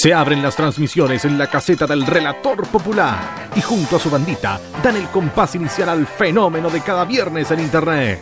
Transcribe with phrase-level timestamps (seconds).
[0.00, 4.58] Se abren las transmisiones en la caseta del relator popular y junto a su bandita
[4.82, 8.18] dan el compás inicial al fenómeno de cada viernes en Internet.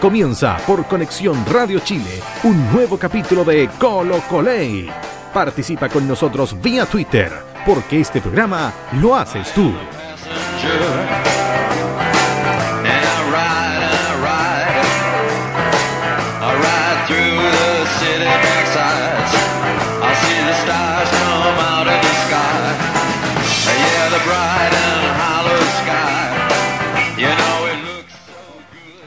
[0.00, 4.90] Comienza por Conexión Radio Chile un nuevo capítulo de Colo Coley.
[5.32, 7.30] Participa con nosotros vía Twitter,
[7.64, 9.72] porque este programa lo haces tú.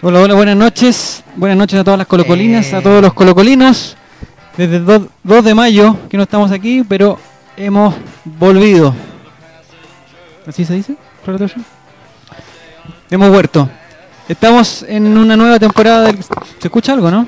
[0.07, 1.23] Hola, hola, buenas noches.
[1.35, 3.97] Buenas noches a todas las colocolinas, a todos los colocolinos.
[4.55, 7.17] Desde el 2, de mayo que no estamos aquí, pero
[7.57, 8.93] hemos volvido.
[10.45, 10.95] ¿Así se dice?
[13.09, 13.67] Hemos vuelto.
[14.29, 16.23] Estamos en una nueva temporada del...
[16.23, 17.25] ¿Se escucha algo, no?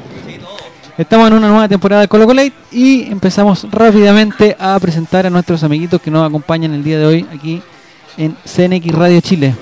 [0.99, 2.27] Estamos en una nueva temporada de Colo
[2.71, 7.27] y empezamos rápidamente a presentar a nuestros amiguitos que nos acompañan el día de hoy
[7.33, 7.59] aquí
[8.17, 9.55] en CNX Radio Chile.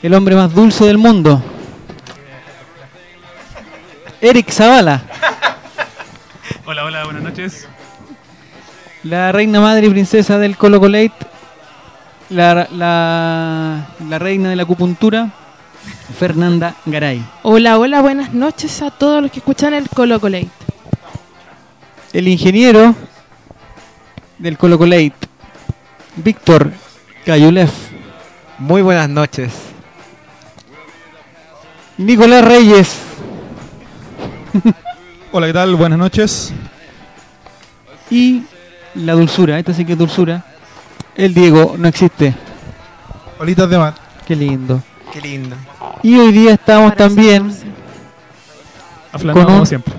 [0.00, 1.42] El hombre más dulce del mundo,
[4.24, 5.02] Eric Zavala.
[6.64, 7.68] Hola, hola, buenas noches.
[9.02, 11.12] La reina madre y princesa del Colo Colate.
[12.30, 15.30] La, la, reina de la acupuntura,
[16.18, 17.22] Fernanda Garay.
[17.42, 20.48] Hola, hola, buenas noches a todos los que escuchan el Colo Colate.
[22.14, 22.94] El ingeniero
[24.38, 25.12] del Colo Colate,
[26.16, 26.72] Víctor
[27.26, 27.68] Cayulev.
[28.58, 29.52] Muy buenas noches.
[31.98, 33.04] Nicolás Reyes.
[35.32, 35.74] Hola, ¿qué tal?
[35.74, 36.52] Buenas noches.
[38.10, 38.42] Y
[38.94, 40.44] la dulzura, esta sí que es dulzura.
[41.16, 42.34] El Diego no existe.
[43.38, 43.94] Olitas de mar.
[44.26, 44.82] Qué lindo.
[45.12, 45.56] Qué lindo.
[46.02, 47.54] Y hoy día estamos también
[49.32, 49.94] con un, siempre.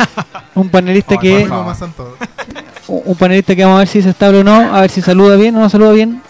[0.54, 1.48] un panelista que
[2.88, 5.36] un panelista que vamos a ver si es estable o no, a ver si saluda
[5.36, 6.22] bien o no saluda bien.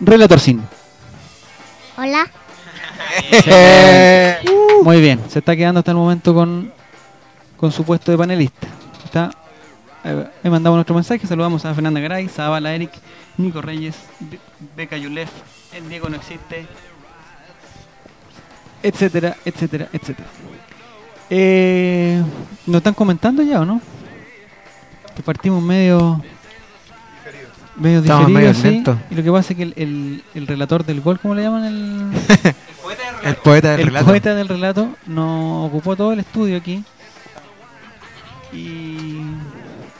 [0.00, 0.62] Relator Sin.
[1.96, 2.26] Hola.
[4.82, 6.72] Muy bien, se está quedando hasta el momento con,
[7.56, 8.68] con su puesto de panelista.
[9.04, 9.30] Está,
[10.04, 12.92] eh, mandamos nuestro mensaje, saludamos a Fernanda Garay, Zabala Eric,
[13.36, 13.96] Nico Reyes,
[14.76, 15.30] Beca Yulef,
[15.74, 16.66] el Diego no existe,
[18.82, 20.28] etcétera, etcétera, etcétera.
[21.28, 22.22] Eh,
[22.66, 23.80] ¿Nos están comentando ya o no?
[25.16, 26.22] Que partimos medio
[27.76, 28.82] medio diferido, sí.
[29.10, 31.64] Y lo que pasa es que el, el, relator del gol, ¿cómo le llaman?
[31.64, 32.12] El,
[33.28, 33.98] el poeta del relato.
[33.98, 36.84] El poeta del relato nos ocupó todo el estudio aquí.
[38.52, 39.20] Y,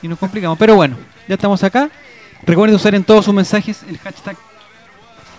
[0.02, 0.58] y nos complicamos.
[0.58, 0.96] Pero bueno,
[1.28, 1.90] ya estamos acá.
[2.44, 4.36] Recuerden usar en todos sus mensajes el hashtag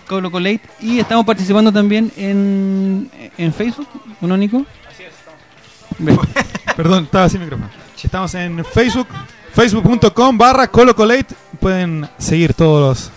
[0.08, 3.88] ColocoLate y estamos participando también en, en Facebook,
[4.22, 4.66] ¿no, Nico?
[4.90, 6.76] Así es.
[6.76, 7.70] Perdón, estaba sin micrófono.
[8.02, 9.08] Estamos en Facebook,
[9.54, 11.36] facebook.com barra colocolate.
[11.60, 13.12] Pueden seguir todos los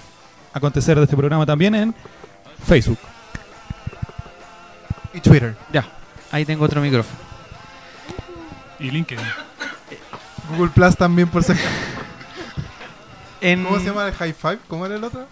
[0.53, 1.95] acontecer de este programa también en
[2.67, 2.99] Facebook.
[5.13, 5.57] Y Twitter.
[5.73, 5.87] Ya,
[6.31, 7.19] ahí tengo otro micrófono.
[8.79, 9.25] Y LinkedIn.
[10.51, 11.57] Google Plus también por ser.
[13.41, 14.59] ¿Cómo se llama el High Five?
[14.69, 15.27] ¿Cómo era el otro?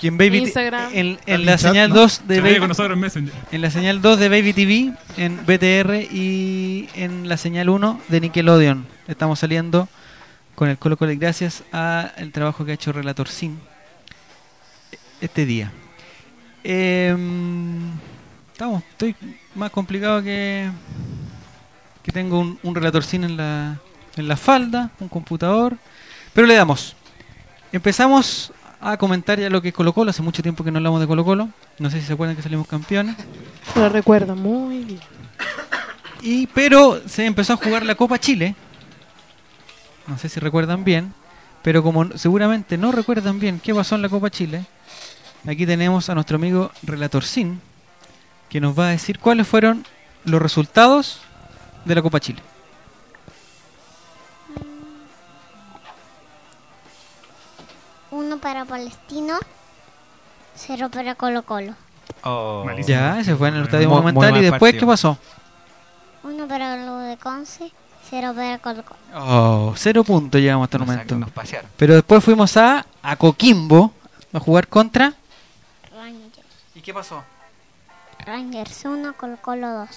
[0.00, 0.90] Y en Baby Instagram.
[0.92, 5.46] En, la señal 2 de Baby, en, en la señal 2 de Baby TV, en
[5.46, 8.86] BTR y en la señal 1 de Nickelodeon.
[9.08, 9.88] Estamos saliendo
[10.54, 13.60] con el Colo Colo gracias al trabajo que ha hecho Relator Sin
[15.20, 15.72] este día.
[16.64, 17.92] Em,
[18.62, 19.16] estamos, estoy
[19.56, 20.70] más complicado que
[22.00, 23.78] que tengo un, un Relator Sin en la,
[24.16, 25.76] en la falda, un computador,
[26.32, 26.94] pero le damos.
[27.72, 30.10] Empezamos a comentar ya lo que es Colo Colo.
[30.10, 31.48] Hace mucho tiempo que no hablamos de Colo Colo.
[31.80, 33.16] No sé si se acuerdan que salimos campeones.
[33.74, 35.00] Lo recuerdo muy bien.
[36.22, 38.54] Y, pero se empezó a jugar la Copa Chile.
[40.06, 41.12] No sé si recuerdan bien.
[41.62, 44.64] Pero como seguramente no recuerdan bien qué pasó en la Copa Chile,
[45.48, 47.60] aquí tenemos a nuestro amigo Relator Sin,
[48.52, 49.86] que nos va a decir cuáles fueron
[50.26, 51.22] los resultados
[51.86, 52.42] de la Copa Chile.
[58.10, 59.38] Uno para Palestino,
[60.54, 61.74] cero para Colo Colo.
[62.24, 62.66] Oh.
[62.86, 64.36] Ya, ese fue en el estadio monumental.
[64.36, 65.16] ¿Y después qué pasó?
[66.22, 67.72] Uno para lo de Conce,
[68.10, 69.00] cero para Colo Colo.
[69.14, 71.18] Oh, cero puntos llegamos hasta el momento.
[71.78, 73.94] Pero después fuimos a, a Coquimbo
[74.30, 75.14] a jugar contra
[75.90, 76.46] Rangers.
[76.74, 77.24] ¿Y qué pasó?
[78.24, 79.88] Rangers 1, Colo Colo 2.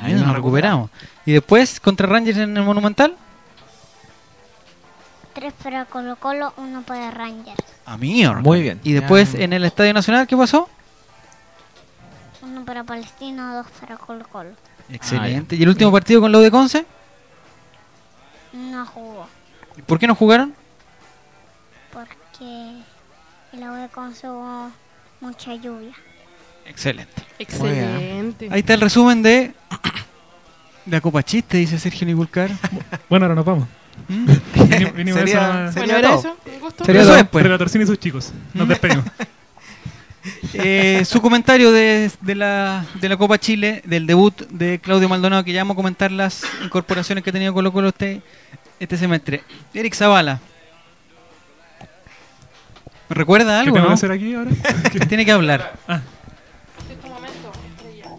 [0.00, 0.90] Ahí nos recuperamos.
[1.24, 3.14] ¿Y después contra Rangers en el Monumental?
[5.32, 7.62] Tres para Colo Colo, uno para Rangers.
[7.86, 8.40] A mierda.
[8.40, 8.80] Muy bien.
[8.84, 10.68] ¿Y después en el Estadio Nacional qué pasó?
[12.42, 14.50] Uno para Palestino, dos para Colo Colo.
[14.90, 15.56] Excelente.
[15.56, 16.86] ¿Y el último partido con lo de Conce?
[18.52, 19.26] No jugó.
[19.86, 20.54] ¿Por qué no jugaron?
[21.92, 22.82] porque
[23.52, 24.70] el de Conce hubo
[25.20, 25.94] mucha lluvia.
[26.68, 27.22] Excelente.
[27.38, 28.48] Excelente.
[28.50, 29.52] Ahí está el resumen de
[30.86, 32.50] la Copa Chiste, dice Sergio Niculcar.
[33.08, 33.68] Bueno, ahora nos vamos.
[34.08, 34.26] ¿Mm?
[34.54, 36.18] Vini- vinimos Sería- a Bueno, Sería era todo.
[36.20, 36.36] eso.
[36.54, 36.84] Un gusto.
[36.84, 37.28] Sería Eso.
[37.32, 38.32] Relatorcín y sus chicos.
[38.54, 39.04] Nos despedimos.
[40.52, 45.42] Eh, su comentario de, de la, de la Copa Chile, del debut de Claudio Maldonado,
[45.42, 48.20] que ya vamos a comentar las incorporaciones que ha tenido Colo Colo este,
[48.78, 49.42] este semestre.
[49.72, 50.40] Eric Zavala.
[53.08, 53.74] ¿Recuerda ¿Qué algo?
[53.74, 53.94] tengo que no?
[53.94, 54.50] hacer aquí ahora?
[55.08, 55.72] Tiene que hablar.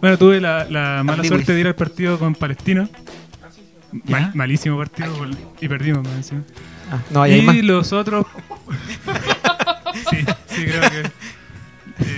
[0.02, 2.88] Bueno, tuve la, la mala suerte de ir al partido con Palestino.
[4.34, 5.14] Malísimo partido
[5.60, 6.44] y perdimos más encima.
[6.92, 7.56] Ah, no, ahí hay y más.
[7.58, 8.26] los otros.
[10.10, 10.18] sí,
[10.48, 11.00] sí, creo que.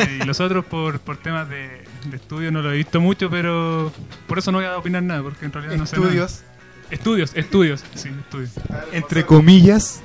[0.03, 3.29] eh, y los otros por, por temas de, de estudio no lo he visto mucho,
[3.29, 3.91] pero
[4.27, 5.95] por eso no voy a opinar nada, porque en realidad no sé.
[5.97, 6.07] nada.
[6.07, 6.43] Estudios.
[6.91, 8.51] Estudios, estudios, sí, estudios.
[8.91, 10.01] Entre comillas.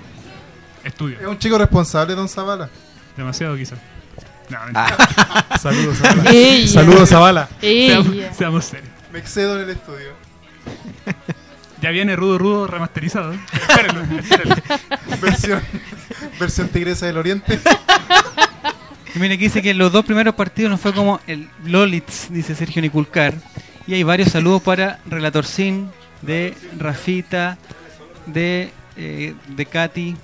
[0.84, 1.20] Estudios.
[1.20, 2.70] Es un chico responsable, don Zavala.
[3.16, 3.80] Demasiado quizás.
[4.48, 4.96] No, mentira.
[5.58, 6.30] Saludos, Zavala.
[6.30, 6.68] Ella.
[6.68, 7.48] Saludos, Zavala.
[7.60, 8.90] seamos, seamos serios.
[9.12, 10.12] Me excedo en el estudio.
[11.82, 13.34] Ya viene Rudo Rudo remasterizado.
[13.52, 14.56] Espérenlo, espérenlo.
[15.20, 15.62] Versión,
[16.40, 17.60] versión Tigresa del Oriente.
[19.14, 22.54] Y mire, aquí dice que los dos primeros partidos nos fue como el Lolitz, dice
[22.54, 23.34] Sergio Niculcar.
[23.86, 25.90] Y hay varios saludos para Relatorcín,
[26.22, 27.58] de Rafita,
[28.26, 30.16] de, eh, de Katy,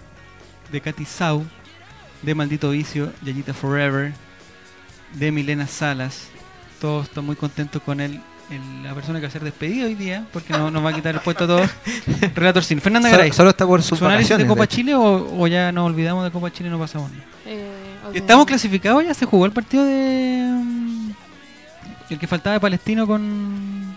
[0.73, 1.47] de Katy Sau,
[2.23, 4.13] de Maldito Vicio, Yayita Forever,
[5.15, 6.29] de Milena Salas.
[6.81, 8.21] Todos están muy contentos con él.
[8.51, 10.93] el- la persona que va a ser despedida hoy día, porque no nos va a
[10.93, 11.71] quitar el puesto a todos.
[12.35, 12.81] Relatorcín.
[12.83, 14.47] Fernanda Solo, Garay, solo está por sus ¿su análisis de.
[14.47, 14.69] Copa de.
[14.69, 17.25] Chile o, o ya nos olvidamos de Copa Chile y no pasamos nada?
[17.47, 17.71] Eh.
[18.13, 19.15] ¿Estamos clasificados ya?
[19.15, 20.51] ¿Se jugó el partido de.
[20.53, 21.11] mm,
[22.11, 23.97] el que faltaba de Palestino con.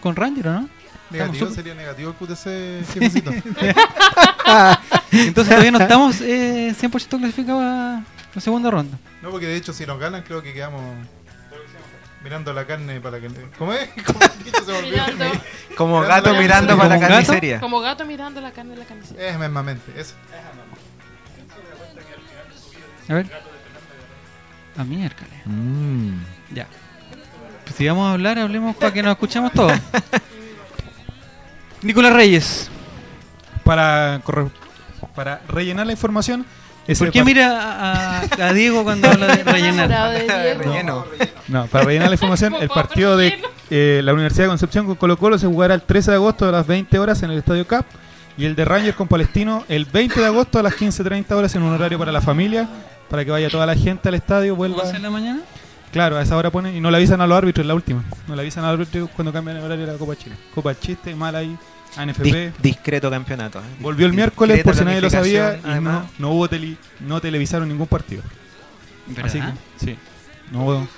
[0.00, 0.68] con Ranger, ¿o no?
[1.10, 2.44] Negativo, sería negativo el QTC
[2.92, 3.30] jefecito.
[5.12, 8.02] Entonces todavía no estamos eh, 100% clasificados a
[8.34, 8.98] la segunda ronda.
[9.22, 10.82] No, porque de hecho si nos ganan creo que quedamos
[12.24, 13.28] mirando la carne para que...
[13.56, 13.88] ¿Cómo es?
[14.04, 14.64] ¿Cómo es?
[14.64, 14.82] Se.
[14.82, 15.24] Mirando,
[15.76, 17.60] Como Mirando gato la mirando para la carnicería.
[17.60, 19.22] como gato mirando la carne de la camiseta.
[19.22, 20.14] Es mismamente, eso.
[23.08, 23.30] A ver.
[24.76, 25.32] A miércoles.
[25.44, 26.18] Mm.
[26.52, 26.66] Ya.
[27.62, 29.72] Pues si vamos a hablar, hablemos para que nos escuchemos todos.
[31.86, 32.70] Nicolás Reyes.
[33.64, 34.50] Para, corre-
[35.14, 36.44] para rellenar la información.
[36.86, 39.88] ese ¿Por qué mira a, a Diego cuando habla de rellenar?
[40.12, 41.30] De.
[41.48, 43.40] No, para rellenar la información, el partido de
[43.70, 46.52] eh, la Universidad de Concepción con Colo Colo se jugará el 13 de agosto a
[46.52, 47.86] las 20 horas en el Estadio CAP
[48.36, 51.62] y el de Rangers con Palestino el 20 de agosto a las 15.30 horas en
[51.62, 52.68] un horario para la familia,
[53.08, 54.82] para que vaya toda la gente al estadio, vuelva...
[54.82, 55.40] ¿Cómo en la mañana?
[55.92, 58.02] Claro, a esa hora ponen y no le avisan a los árbitros, es la última.
[58.26, 60.36] No le avisan a los árbitros cuando cambian el horario de la Copa Chile.
[60.54, 61.56] Copa Chiste, mal ahí,
[61.96, 62.22] ANFP.
[62.22, 63.58] Dis- discreto campeonato.
[63.60, 63.62] ¿eh?
[63.80, 66.04] Volvió el miércoles, por si nadie lo sabía, y no, además.
[66.18, 68.22] no hubo tele, no televisaron ningún partido.
[69.22, 69.54] Así ¿Verdad?
[69.78, 69.96] que, sí.
[70.50, 70.88] No hubo.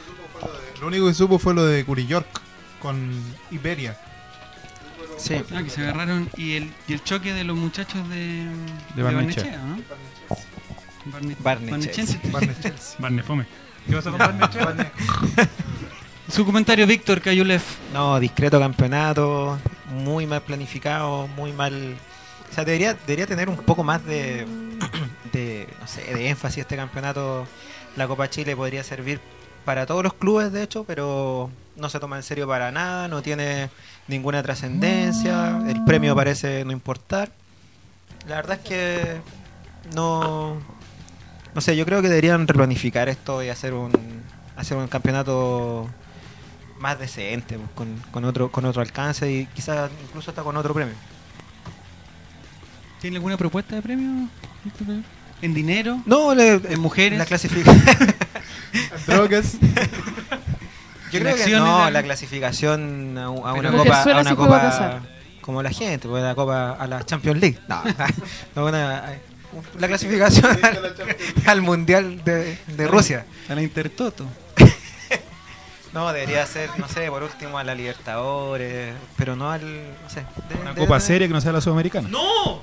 [0.81, 2.27] Lo único que supo fue lo de Curi York
[2.81, 3.11] con
[3.51, 3.97] Iberia.
[5.19, 5.35] Sí.
[5.53, 8.47] Ah, que se agarraron y el, y el choque de los muchachos de,
[8.95, 9.43] de Barnechea.
[9.45, 9.79] Barnechea, ¿no?
[11.13, 11.93] Barne- Barnechea.
[11.93, 12.21] Chelsea.
[12.99, 13.47] Barney Fome.
[13.89, 14.87] ¿Qué pasó con Barney?
[16.29, 17.65] Su comentario, Víctor Cayulef.
[17.93, 19.59] No, discreto campeonato,
[19.91, 21.97] muy mal planificado, muy mal.
[22.51, 24.47] O sea, debería, debería tener un poco más de,
[25.33, 27.47] de, no sé, de énfasis este campeonato.
[27.97, 29.21] La Copa Chile podría servir
[29.65, 33.23] para todos los clubes, de hecho, pero no se toma en serio para nada, no
[33.23, 33.71] tiene
[34.07, 37.31] ninguna trascendencia, el premio parece no importar.
[38.27, 39.21] La verdad es que
[39.95, 40.61] no,
[41.55, 43.93] no sé, yo creo que deberían replanificar esto y hacer un,
[44.57, 45.89] hacer un campeonato
[46.79, 50.73] más decente, pues, con, con otro con otro alcance y quizás incluso hasta con otro
[50.75, 50.95] premio.
[53.01, 54.29] ¿Tiene alguna propuesta de premio?
[55.41, 56.01] ¿En dinero?
[56.05, 57.19] No, le- ¿En mujeres?
[57.19, 58.15] la clasificación.
[59.07, 59.57] Drogas.
[61.13, 65.01] Yo ¿En creo que no, la clasificación a, un- a una copa, a una copa
[65.41, 67.59] como la gente, pues, la copa a la Champions League.
[67.69, 67.83] No,
[68.57, 69.05] no, una-
[69.79, 70.95] la clasificación al,
[71.47, 73.25] al mundial de, de Rusia.
[73.49, 74.27] A la Intertoto.
[75.99, 80.25] No, debería ser, no sé, por último a la Libertadores, pero no al, no sé.
[80.49, 82.09] de- Una de- copa de- seria que no sea la sudamericana.
[82.09, 82.61] ¡No!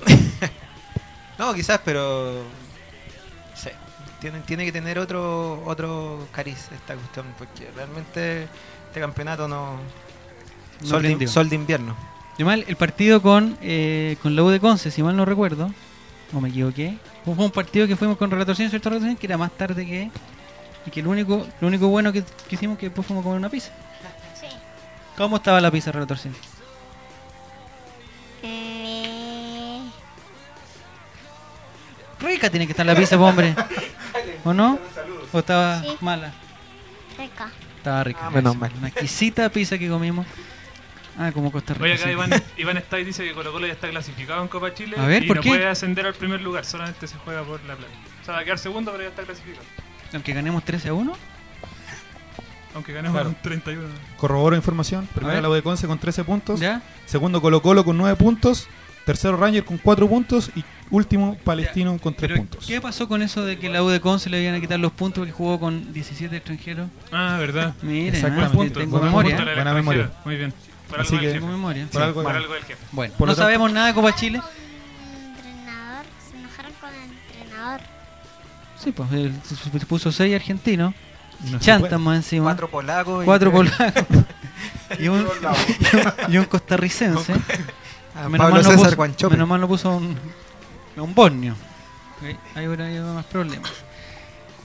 [1.38, 2.42] no, quizás, pero.
[3.50, 3.74] No sé.
[4.20, 8.44] Tiene, tiene que tener otro otro cariz esta cuestión, porque realmente
[8.88, 9.76] este campeonato no.
[10.80, 11.94] No sol, de, sol de invierno.
[12.38, 15.70] Yo mal, el partido con, eh, con la U de Conce, si mal no recuerdo,
[16.34, 18.88] o me equivoqué, fue un partido que fuimos con Relatorcín, ¿cierto?
[18.88, 19.16] Relatorcín?
[19.18, 20.10] Que era más tarde que...
[20.86, 23.38] Y que lo único, lo único bueno que, que hicimos que después fuimos a comer
[23.38, 23.70] una pizza.
[24.40, 24.46] Sí.
[25.16, 26.32] ¿Cómo estaba la pizza, Relatorcín?
[28.42, 29.80] Eh,
[32.20, 33.54] rica tiene que estar la pizza, po, hombre.
[34.44, 34.78] ¿O no?
[35.32, 35.96] ¿O estaba Sí.
[36.00, 36.32] mala?
[37.18, 37.50] Rica.
[37.78, 38.20] Estaba rica.
[38.22, 38.70] Ah, menos mal.
[38.78, 40.26] Una exquisita pizza que comimos.
[41.18, 41.84] Ah, como Costa Rica.
[41.84, 42.10] Oye, acá sí.
[42.10, 45.24] Iván, Iván Stay dice que Colo Colo ya está clasificado en Copa Chile A ver,
[45.24, 45.48] y ¿por no qué?
[45.48, 47.92] puede ascender al primer lugar, solamente se juega por la plata.
[48.20, 49.64] O sea, va a quedar segundo, pero ya está clasificado.
[50.16, 51.12] Aunque ganemos 13 a 1.
[52.74, 53.28] Aunque ganemos Claro.
[53.30, 53.88] un 31.
[54.18, 55.08] Corroboro información.
[55.14, 56.60] Primero la U de Conce con 13 puntos.
[56.60, 56.82] ¿Ya?
[57.06, 58.68] Segundo Colo Colo con 9 puntos.
[59.06, 60.50] Tercero Ranger con 4 puntos.
[60.56, 62.66] Y último Palestino con 3 Pero, puntos.
[62.66, 64.92] ¿Qué pasó con eso de que la U de Conce le iban a quitar los
[64.92, 66.88] puntos porque jugó con 17 extranjeros?
[67.12, 67.74] Ah, verdad.
[67.82, 68.44] Miren, Exactamente.
[68.44, 69.36] ah, Buen punto, tengo buen memoria.
[69.36, 69.74] Buena extranjero.
[69.74, 70.10] memoria.
[70.24, 70.52] Muy bien.
[70.90, 71.56] Por Así algo del que- Tengo jefe.
[71.56, 71.86] memoria.
[71.90, 72.84] Por algo- Por algo del jefe.
[72.92, 74.40] Bueno, Por no sabemos nada de Copa Chile.
[75.36, 76.04] Entrenador.
[76.30, 77.80] Se enojaron con el entrenador.
[78.82, 80.94] Sí, pues él se se puso 6 argentinos.
[81.44, 82.44] Y no más encima.
[82.46, 83.22] Cuatro polacos.
[83.22, 84.24] y Cuatro tres- polacos.
[84.98, 85.26] y, un,
[86.28, 87.34] y un costarricense.
[88.14, 90.16] Ah, Menos Pablo mal, no César puso, menos mal no puso un,
[90.96, 91.52] un bosnio.
[91.52, 93.70] Ok, Ahí hubiera habido más problemas.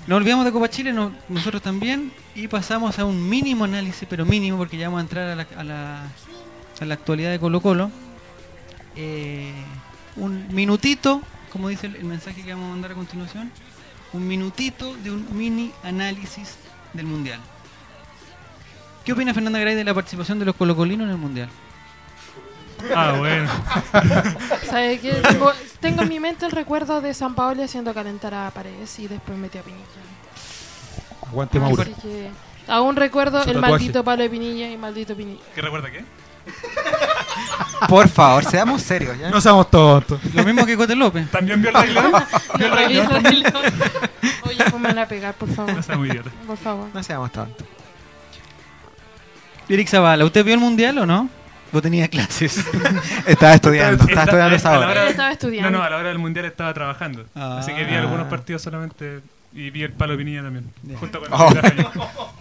[0.07, 4.25] Nos olvidamos de Copa Chile, no- nosotros también, y pasamos a un mínimo análisis, pero
[4.25, 6.01] mínimo, porque ya vamos a entrar a la, a la,
[6.79, 7.91] a la actualidad de Colo Colo.
[8.95, 9.51] Eh,
[10.15, 13.51] un minutito, como dice el, el mensaje que vamos a mandar a continuación,
[14.13, 16.55] un minutito de un mini análisis
[16.93, 17.39] del Mundial.
[19.05, 21.49] ¿Qué opina Fernanda Gray de la participación de los colocolinos en el Mundial?
[22.95, 23.49] Ah, bueno.
[24.65, 25.13] ¿Sabe qué?
[25.13, 29.07] Tengo, tengo en mi mente el recuerdo de San Paolo haciendo calentar a Paredes y
[29.07, 29.85] después metió a Pinilla.
[31.27, 31.81] Aguante Mauro.
[31.83, 32.29] Así que
[32.67, 35.41] aún recuerdo el maldito palo de Pinilla y maldito Pinilla.
[35.53, 36.03] ¿Qué recuerda qué?
[37.87, 39.17] Por favor, seamos serios.
[39.17, 39.29] ¿ya?
[39.29, 40.19] No seamos tontos.
[40.33, 41.29] Lo mismo que Cote López.
[41.31, 42.11] ¿También vio el Rey León?
[42.57, 42.75] ¿Vio el No,
[43.19, 43.53] Rey León?
[44.43, 45.73] Oye, ponme a pegar, por favor.
[45.73, 46.29] No sea muy idiota.
[46.45, 46.89] Por favor.
[46.93, 47.65] No seamos tontos.
[49.69, 51.29] Eric Zavala, ¿usted vio el Mundial o no?
[51.73, 52.63] ¿O tenía clases?
[53.25, 54.03] Estaba estudiando.
[54.03, 55.07] Estaba estudiando esa hora.
[55.09, 55.71] estaba estudiando.
[55.71, 57.25] No, no, a la hora del mundial estaba trabajando.
[57.33, 57.59] Ah.
[57.59, 59.21] Así que vi algunos partidos solamente
[59.53, 60.69] y vi el palo Pinilla también.
[60.99, 62.33] Junto con Oh.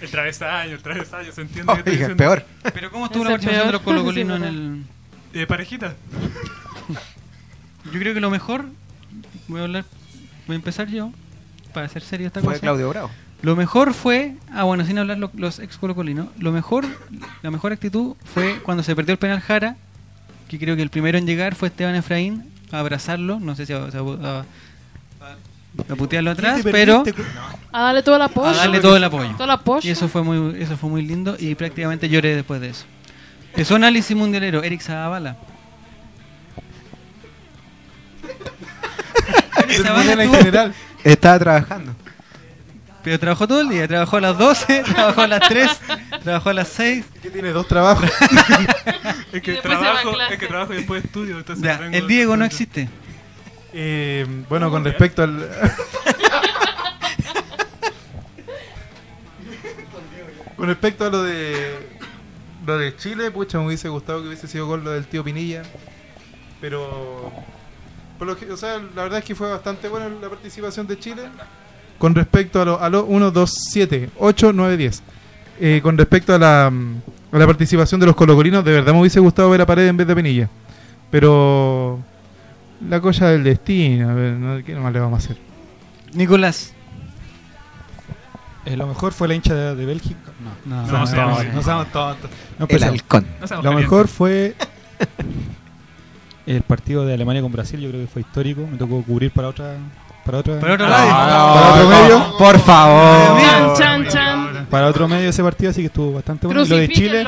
[0.00, 0.72] El travesaño.
[0.74, 1.72] El travesaño, ¿se entiende?
[1.72, 2.16] estoy Oiga, diciendo?
[2.16, 2.44] peor.
[2.74, 4.84] ¿Pero cómo estuvo la participación de los colocolinos Sí, en el...?
[5.42, 5.94] Eh, parejita.
[7.92, 8.66] Yo creo que lo mejor...
[9.48, 9.84] Voy a hablar...
[10.46, 11.12] Voy a empezar yo,
[11.74, 12.60] para hacer serio esta Fue cosa.
[12.60, 13.10] Claudio Bravo.
[13.42, 14.34] Lo mejor fue...
[14.52, 16.28] Ah, bueno, sin hablar lo- los ex colocolinos.
[16.38, 16.84] Lo mejor...
[17.42, 19.76] La mejor actitud fue cuando se perdió el penal Jara,
[20.48, 23.72] que creo que el primero en llegar fue Esteban Efraín, a abrazarlo, no sé si
[23.72, 23.80] a, a-
[24.40, 24.44] a-
[25.90, 27.04] a putearlo atrás, pero
[27.72, 28.48] A darle todo el apoyo.
[28.48, 29.30] a darle todo el apoyo.
[29.32, 29.86] Todo el apoyo.
[29.88, 32.84] Y eso fue muy eso fue muy lindo y prácticamente lloré después de eso.
[33.54, 35.36] Eso análisis mundialero, Eric Zavala.
[39.64, 40.74] Eric Zavala Mundial en general.
[41.04, 41.92] Estaba trabajando.
[43.02, 45.70] pero trabajó todo el día, trabajó a las 12, trabajó a las 3,
[46.22, 47.04] trabajó a las 6.
[47.22, 48.10] Que tiene dos trabajos.
[49.32, 51.36] Es que trabajo, es que trabajo y después estudio.
[51.38, 52.88] Entonces Ya, el Diego no existe.
[53.78, 55.36] Eh, bueno, con respecto al.
[60.56, 61.74] con respecto a lo de.
[62.66, 65.60] Lo de Chile, pucha, me hubiese gustado que hubiese sido gol lo del tío Pinilla.
[66.58, 67.30] Pero.
[68.18, 70.98] Por lo que, o sea, la verdad es que fue bastante buena la participación de
[70.98, 71.24] Chile.
[71.98, 75.02] Con respecto a lo, a lo 1, 2, 7, 8, 9, 10.
[75.60, 79.20] Eh, con respecto a la, a la participación de los colocolinos, de verdad me hubiese
[79.20, 80.48] gustado ver a Paredes en vez de Pinilla.
[81.10, 82.02] Pero.
[82.88, 84.62] La cosa del destino, a ver, ¿no?
[84.64, 85.36] ¿qué más le vamos a hacer?
[86.14, 86.72] Nicolás.
[88.64, 90.18] Eh, lo mejor fue la hincha de, de Bélgica.
[90.64, 92.30] No, No, No, no, seamos- no seamos tontos.
[92.58, 93.26] No El halcón.
[93.50, 94.54] No Lo mejor fue
[96.46, 97.80] el partido de Alemania con Brasil.
[97.80, 98.66] Yo creo que fue histórico.
[98.70, 99.76] Me tocó cubrir para otra.
[100.24, 100.58] Para otra.
[100.60, 101.54] Para otro Ah, lado.
[101.54, 102.36] para otro medio.
[102.38, 103.40] Por favor.
[103.40, 104.66] Chan, chan, chan.
[104.68, 106.64] Para otro medio ese partido, así que estuvo bastante bueno.
[106.64, 107.24] Lo de Chile,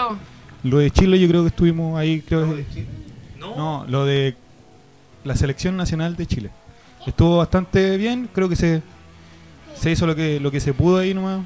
[0.64, 2.20] lo de Chile, yo creo que estuvimos ahí.
[2.22, 2.86] Creo que-
[3.38, 4.36] no, lo de
[5.28, 6.50] la selección nacional de Chile.
[7.06, 8.28] Estuvo bastante bien.
[8.34, 8.82] Creo que se,
[9.76, 11.40] se hizo lo que lo que se pudo ahí nomás.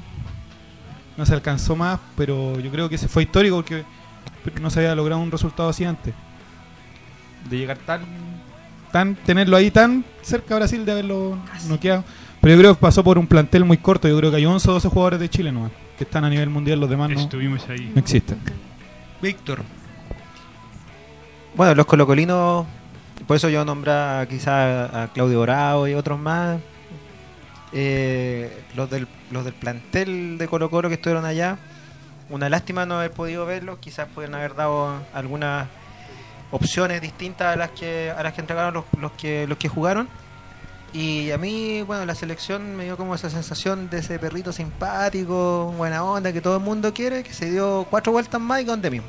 [1.15, 4.95] No se alcanzó más, pero yo creo que se fue histórico porque no se había
[4.95, 6.13] logrado un resultado así antes.
[7.49, 8.01] De llegar tan,
[8.91, 11.37] tan tenerlo ahí tan cerca a Brasil de haberlo
[11.67, 12.03] noqueado.
[12.41, 14.07] Pero yo creo que pasó por un plantel muy corto.
[14.07, 16.49] Yo creo que hay 11 o 12 jugadores de Chile nomás que están a nivel
[16.49, 16.79] mundial.
[16.79, 17.91] Los demás no, Estuvimos ahí.
[17.93, 18.39] no existen.
[19.21, 19.61] Víctor.
[21.55, 22.65] Bueno, los colocolinos,
[23.27, 26.59] por eso yo nombraba quizá a Claudio Bravo y otros más.
[27.75, 31.57] Eh, los, del, los del plantel de Colo Colo que estuvieron allá.
[32.29, 35.67] Una lástima no haber podido verlos, quizás pudieran haber dado algunas
[36.51, 40.07] opciones distintas a las que a las que entregaron los, los que los que jugaron.
[40.93, 45.73] Y a mí, bueno, la selección me dio como esa sensación de ese perrito simpático,
[45.75, 48.91] buena onda, que todo el mundo quiere, que se dio cuatro vueltas más y donde
[48.91, 49.07] mismo.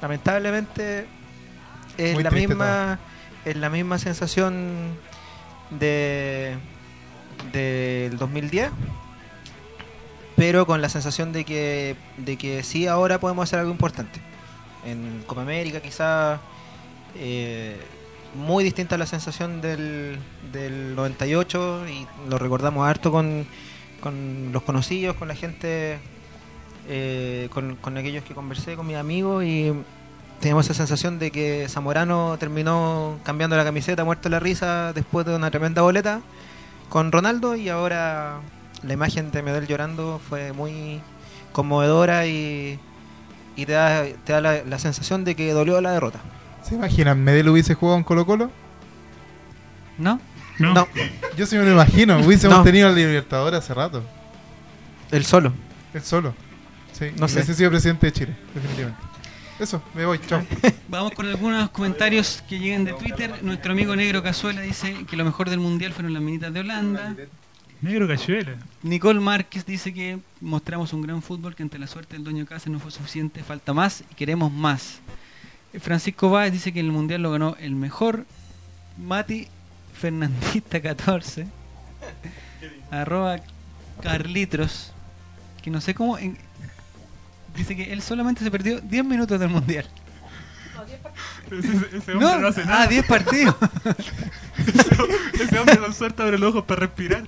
[0.00, 1.06] Lamentablemente
[1.98, 2.98] es Muy la misma
[3.44, 4.96] es la misma sensación
[5.70, 6.56] de
[7.52, 8.70] del 2010
[10.36, 14.20] pero con la sensación de que de que sí ahora podemos hacer algo importante.
[14.84, 16.40] En Copa América quizá
[17.16, 17.76] eh,
[18.34, 20.18] muy distinta a la sensación del,
[20.52, 23.46] del 98 y lo recordamos harto con,
[24.00, 25.98] con los conocidos, con la gente,
[26.88, 29.72] eh, con, con aquellos que conversé, con mis amigos y
[30.40, 35.24] teníamos esa sensación de que Zamorano terminó cambiando la camiseta, muerto de la risa después
[35.26, 36.20] de una tremenda boleta
[36.88, 38.40] con Ronaldo y ahora
[38.82, 41.00] la imagen de Medel llorando fue muy
[41.52, 42.78] conmovedora y,
[43.56, 46.20] y te da, te da la, la sensación de que dolió la derrota.
[46.62, 47.22] ¿Se imaginan?
[47.22, 48.50] ¿Medel hubiese jugado en Colo Colo?
[49.98, 50.20] ¿No?
[50.58, 50.72] No.
[50.74, 50.88] No,
[51.36, 52.18] Yo sí me lo imagino.
[52.20, 52.64] Hubiésemos No.
[52.64, 54.02] tenido al Libertador hace rato.
[55.10, 55.52] el solo.
[55.92, 56.34] Él solo.
[56.92, 57.34] Sí, No sé.
[57.36, 59.00] hubiese sido presidente de Chile, definitivamente.
[59.58, 60.42] Eso, me voy, chao.
[60.88, 63.42] Vamos con algunos comentarios que lleguen de Twitter.
[63.42, 67.14] Nuestro amigo Negro Cazuela dice que lo mejor del mundial fueron las minitas de Holanda.
[67.80, 68.56] Negro Cachuela.
[68.82, 72.72] Nicole Márquez dice que mostramos un gran fútbol que ante la suerte del dueño Cáceres
[72.72, 75.00] no fue suficiente, falta más y queremos más.
[75.80, 78.24] Francisco Báez dice que en el mundial lo ganó el mejor.
[78.98, 79.48] Mati
[79.92, 81.46] Fernandista 14.
[82.90, 83.36] Arroba
[84.02, 84.92] Carlitros.
[85.62, 86.18] Que no sé cómo.
[86.18, 86.38] en-
[87.54, 89.86] dice que él solamente se perdió 10 minutos del mundial.
[91.50, 92.82] Ese, ese hombre no, hace nada.
[92.82, 93.54] ah, 10 partidos.
[95.34, 97.22] Ese hombre con suerte abre los ojos para respirar.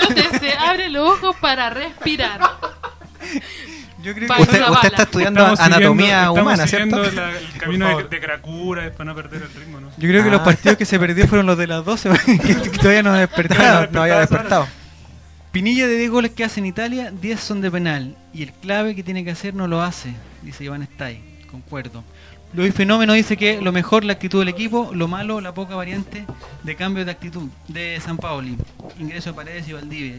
[0.00, 2.40] Donde se abre los ojos para respirar.
[4.02, 7.12] Yo creo que Usted, usted está estudiando Estamos anatomía siguiendo- humana, estamos ¿cierto?
[7.16, 9.88] la- el camino de, de Cracura para no perder el ritmo, ¿no?
[9.96, 10.44] Yo creo que los Ah.
[10.44, 12.10] partidos que se perdió fueron los de las 12,
[12.42, 13.88] que todavía no No, despertaron.
[13.92, 14.68] no había despertado.
[15.54, 18.16] Pinilla de 10 goles que hace en Italia, 10 son de penal.
[18.32, 21.46] Y el clave que tiene que hacer no lo hace, dice Iván Stay.
[21.48, 22.02] Concuerdo.
[22.54, 26.26] Luis Fenómeno dice que lo mejor la actitud del equipo, lo malo la poca variante
[26.64, 28.58] de cambio de actitud de San Paoli.
[28.98, 30.18] Ingreso de Paredes y Valdivia.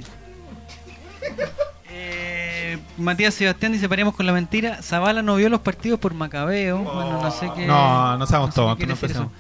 [1.90, 4.82] Eh, Matías Sebastián dice paremos con la mentira.
[4.82, 6.78] Zavala no vio los partidos por Macabeo.
[6.78, 7.66] Bueno, no sé qué.
[7.66, 9.32] No, no seamos sé qué tontos, quiere no eso.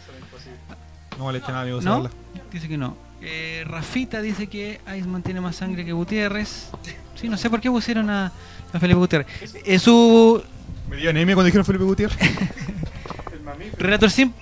[1.17, 2.09] No moleste a nadie, vos ¿No?
[2.51, 3.04] Dice que no.
[3.21, 6.69] Eh, Rafita dice que Iceman tiene más sangre que Gutiérrez.
[7.15, 8.31] Sí, no sé por qué pusieron a,
[8.73, 9.27] a Felipe Gutiérrez.
[9.65, 10.43] Eh, su
[10.89, 12.17] Me dio anemia cuando dijeron Felipe Gutiérrez.
[13.77, 14.33] relator sim-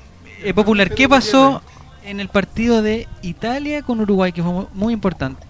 [0.44, 1.62] eh, popular, ¿qué pasó
[2.04, 4.32] en el partido de Italia con Uruguay?
[4.34, 5.46] Que fue mu- muy importante.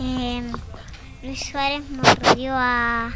[0.00, 0.42] Eh,
[1.22, 3.10] Luis Suárez mordió a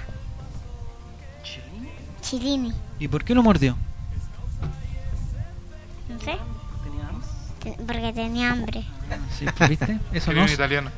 [2.23, 2.73] Chilini.
[2.99, 3.77] ¿Y por qué lo mordió?
[6.09, 6.37] No sé.
[7.61, 8.85] Porque tenía hambre.
[9.39, 9.99] Sí, ¿viste?
[10.13, 10.91] Eso no, italiano.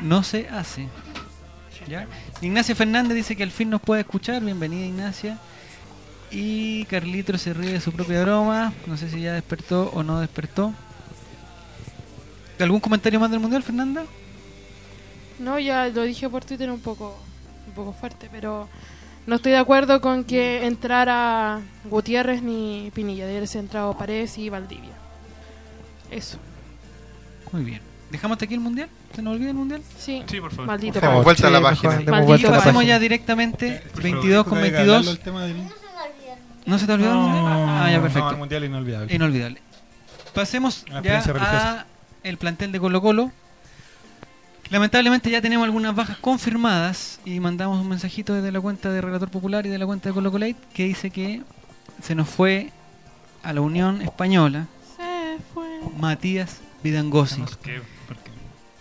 [0.00, 0.88] no se hace.
[1.88, 2.06] ¿Ya?
[2.40, 4.42] Ignacia Fernández dice que al fin nos puede escuchar.
[4.42, 5.38] Bienvenida, Ignacia.
[6.30, 8.72] Y Carlitro se ríe de su propia broma.
[8.86, 10.72] No sé si ya despertó o no despertó.
[12.58, 14.04] ¿Algún comentario más del mundial, Fernanda?
[15.38, 17.16] No, ya lo dije por Twitter un poco,
[17.68, 18.68] un poco fuerte, pero
[19.26, 23.26] no estoy de acuerdo con que entrara Gutiérrez ni Pinilla.
[23.26, 25.05] Debería ser entrado Paredes y Valdivia.
[26.10, 26.38] Eso.
[27.52, 27.80] Muy bien.
[28.10, 28.88] ¿Dejamos hasta aquí el mundial?
[29.14, 29.82] ¿Se nos olvida el mundial?
[29.98, 30.22] Sí.
[30.26, 30.66] Sí, por favor.
[30.66, 31.00] Maldito.
[31.00, 31.90] Demos vuelta a la página.
[31.96, 32.94] mejor, Maldito vuelta a la Pasemos página.
[32.94, 35.06] ya directamente 22 con 22.
[36.66, 37.44] ¿No se te olvidó el mundial?
[37.68, 38.30] Ah, ya, No, perfecto.
[38.30, 39.14] el mundial inolvidable.
[39.14, 39.60] Inolvidable.
[40.34, 41.86] Pasemos La ya a
[42.22, 43.30] el plantel de Colo Colo.
[44.70, 49.30] Lamentablemente ya tenemos algunas bajas confirmadas y mandamos un mensajito desde la cuenta de Relator
[49.30, 51.42] Popular y de la cuenta de Colo Colate que dice que
[52.02, 52.70] se nos fue
[53.44, 54.66] a la Unión Española.
[55.96, 57.40] Matías Vidangosi.
[57.40, 57.80] ¿Por qué?
[58.06, 58.30] ¿Por qué?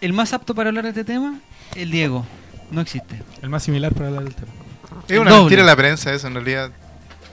[0.02, 1.40] El más apto para hablar de este tema,
[1.76, 2.26] el Diego.
[2.72, 3.22] No existe.
[3.42, 4.52] El más similar para hablar del tema.
[5.08, 5.44] Es una Doble.
[5.44, 6.72] mentira la prensa eso, en realidad.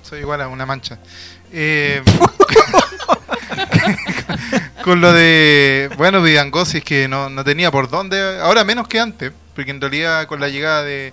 [0.02, 0.98] Soy igual a una mancha.
[1.52, 2.02] Eh,
[4.84, 9.00] con lo de, bueno, Vidangosi es que no, no tenía por dónde, ahora menos que
[9.00, 11.12] antes, porque en realidad con la llegada de,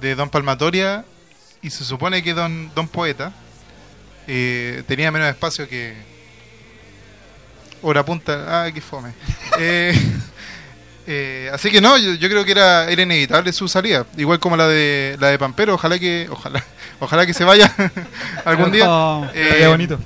[0.00, 1.04] de Don Palmatoria,
[1.62, 3.32] y se supone que Don, don Poeta,
[4.26, 6.17] eh, tenía menos espacio que...
[7.82, 9.12] Hora punta, ah, qué fome.
[9.60, 9.92] Eh,
[11.10, 14.56] eh, así que no, yo, yo creo que era, era inevitable su salida, igual como
[14.56, 16.62] la de la de Pampero, ojalá que ojalá
[17.00, 17.74] ojalá que se vaya
[18.44, 18.84] algún día
[19.34, 19.98] eh, vaya bonito.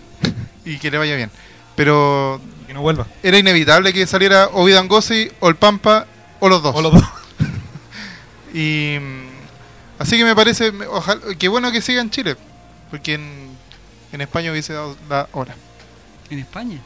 [0.65, 1.31] y que le vaya bien.
[1.75, 3.07] Pero Y que no vuelva.
[3.23, 6.07] era inevitable que saliera o Vidangosi o el Pampa
[6.41, 6.75] o los dos.
[6.77, 7.05] O los dos.
[8.55, 9.27] Y mm,
[9.99, 12.37] así que me parece ojalá, que bueno que siga en Chile,
[12.91, 13.49] porque en,
[14.13, 15.55] en España hubiese dado la hora.
[16.31, 16.79] En España.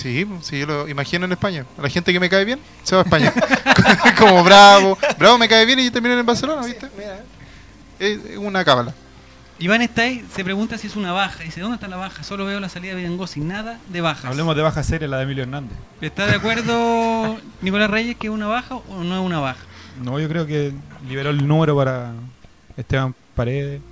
[0.00, 1.66] Sí, sí, yo lo imagino en España.
[1.76, 3.34] A la gente que me cae bien se va a España.
[4.18, 4.96] Como Bravo.
[5.18, 6.86] Bravo me cae bien y termina en Barcelona, ¿viste?
[7.98, 8.94] Es es una cábala.
[9.58, 11.44] Iván está ahí, se pregunta si es una baja.
[11.44, 12.22] Dice, ¿dónde está la baja?
[12.22, 14.24] Solo veo la salida de Vidango sin nada de bajas.
[14.24, 15.76] Hablemos de baja serie, la de Emilio Hernández.
[16.00, 19.60] ¿Está de acuerdo Nicolás Reyes que es una baja o no es una baja?
[20.02, 20.72] No, yo creo que
[21.06, 22.12] liberó el número para
[22.78, 23.82] Esteban Paredes.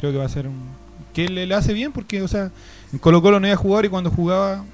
[0.00, 0.70] Creo que va a ser un.
[1.14, 2.50] que le, le hace bien porque, o sea,
[2.92, 4.64] en Colo Colo no iba a jugar y cuando jugaba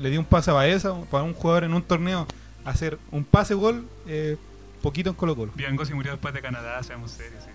[0.00, 2.26] le dio un pase a Baeza para un jugador en un torneo
[2.64, 4.36] hacer un pase gol eh,
[4.82, 5.52] poquito en Colo Colo.
[5.54, 7.44] Biancosi murió después de Canadá, seamos serios.
[7.44, 7.50] Sí.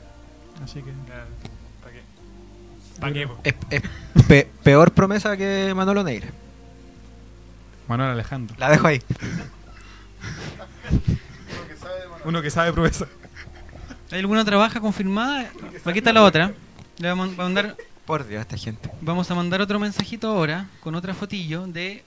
[0.63, 0.91] Así que.
[1.81, 2.01] ¿Para qué?
[2.99, 3.27] ¿Para qué?
[3.27, 3.37] po?
[3.43, 3.81] Es, es
[4.27, 6.27] pe- peor promesa que Manolo Neira.
[7.87, 8.55] Manuel Alejandro.
[8.59, 9.01] La dejo ahí.
[12.23, 13.05] Uno que sabe promesa.
[14.11, 15.49] ¿Hay alguna otra baja confirmada?
[15.83, 16.53] Aquí está la otra.
[16.97, 18.89] Le vamos a mandar, Por Dios, esta gente.
[19.01, 22.03] vamos a mandar otro mensajito ahora con otra fotillo de,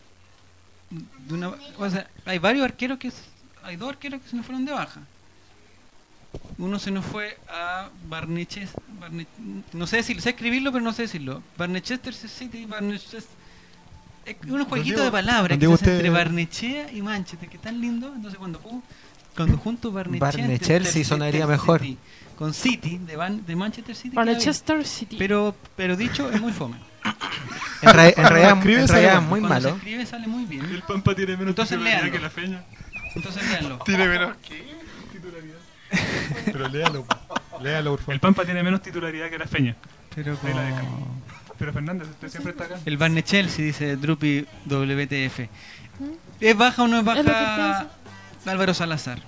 [0.90, 1.52] de una...
[1.78, 3.12] O sea, hay varios arqueros que...
[3.62, 5.00] Hay dos arqueros que se nos fueron de baja.
[6.58, 8.70] Uno se nos fue a Barneches...
[9.00, 9.26] Barne-
[9.72, 11.42] no sé decirlo, sé escribirlo, pero no sé decirlo.
[11.56, 13.22] Barnechester City, Barnechester...
[14.24, 17.80] Es unos jueguitos de palabras que se usted- entre Barnechea y Manchester, que es tan
[17.80, 18.12] lindo.
[18.14, 18.82] Entonces cuando ju-
[19.34, 20.28] cuando junto Barnechea...
[20.28, 21.80] Barnechelsea sonaría mejor.
[21.80, 21.98] City
[22.36, 24.14] con City de, Van- de Manchester City.
[24.84, 25.16] City.
[25.18, 26.76] Pero, pero dicho, es muy fome.
[27.80, 29.76] En, ra- en realidad, escribe, en realidad es muy Cuando se malo.
[29.76, 30.64] escribe sale muy bien.
[30.64, 32.62] El Pampa tiene menos Entonces titularidad que la Feña.
[33.14, 33.78] Entonces léanlo.
[33.84, 34.36] Tiene menos
[36.44, 37.06] Pero léalo.
[37.62, 38.14] léalo, por favor.
[38.14, 39.76] El Pampa tiene menos titularidad que la Feña.
[40.14, 41.22] Pero Ahí la como-
[41.58, 42.76] Pero Fernández, usted siempre está acá.
[42.84, 45.48] El Barney Chelsea dice Drupi WTF.
[46.40, 47.86] ¿Es baja o no es Es baja
[48.46, 49.18] Álvaro Salazar?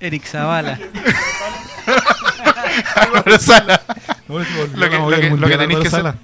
[0.00, 0.78] Eric Zavala.
[2.96, 3.80] Álvaro Sala.
[4.28, 6.14] No, se volvió Lo que- lo que- lo que tenéis que Álvaro Sala.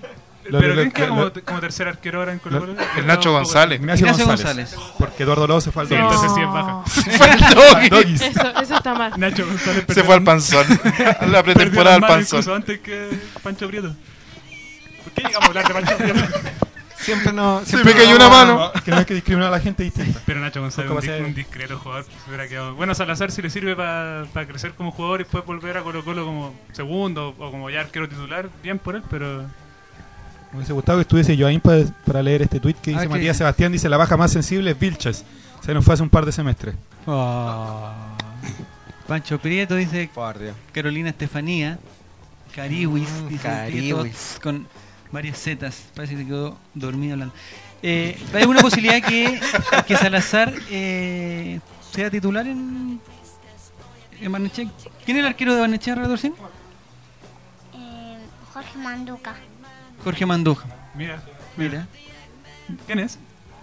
[0.47, 2.75] Lo- Pero lo- ¿quién queda lo- como, lo- como tercer arquero ahora en Colo Colo?
[2.99, 3.81] El Nacho González.
[3.81, 4.71] Ignacio, Ignacio González.
[4.75, 4.95] González.
[4.99, 6.83] Porque Eduardo Lobo se fue al Sí, entonces sí es baja.
[7.17, 7.89] Fue al doggy.
[7.89, 8.21] Doggies.
[8.21, 9.13] Eso, eso está mal.
[9.17, 10.67] Nacho González Se perdió fue al panzón.
[11.21, 12.45] A la pretemporada al panzón.
[12.57, 13.09] antes que
[13.43, 13.95] Pancho Prieto.
[15.05, 16.21] ¿Por qué llegamos a hablar de Pancho Prieto?
[16.97, 17.63] Siempre no.
[17.65, 18.71] Siempre me cayó no- una mano.
[18.75, 20.21] No, que no hay que discriminar a la gente distinta.
[20.25, 22.05] Pero Nacho González ¿Cómo un, discreto jugador.
[22.05, 25.77] se hubiera quedado- Bueno, Salazar si le sirve para crecer como jugador y después volver
[25.77, 29.45] a Colo Colo como segundo o como ya arquero titular, bien por él, pero
[30.53, 33.09] Me hubiese gustado que estuviese Joaín para, para leer este tweet que Ah, dice ¿qué
[33.09, 33.37] Matías?
[33.37, 33.73] Sebastián.
[33.73, 35.25] Dice la baja más sensible es Vilches.
[35.65, 36.75] Se nos fue hace un par de semestres.
[37.09, 38.15] Ah.
[39.09, 40.09] Pancho Prieto dice.
[40.73, 41.79] Carolina Estefanía.
[42.55, 43.09] Cariwis.
[43.11, 44.39] Mm, dice Cariwis.
[44.43, 44.67] Con
[45.15, 45.85] varias zetas.
[45.95, 47.35] Parece que se quedó dormido hablando.
[47.83, 49.41] Eh, ¿Hay alguna posibilidad que,
[49.87, 51.61] que Salazar eh,
[51.93, 53.01] sea titular en,
[54.21, 54.67] en Barnechea?
[55.05, 56.35] ¿Quién es el arquero de Barnechea, Redorcín?
[57.75, 58.19] Eh,
[58.53, 59.35] Jorge Manduca.
[60.03, 60.67] Jorge Manduja.
[60.95, 61.23] mira,
[61.57, 61.87] Mira.
[62.87, 63.19] ¿quién es?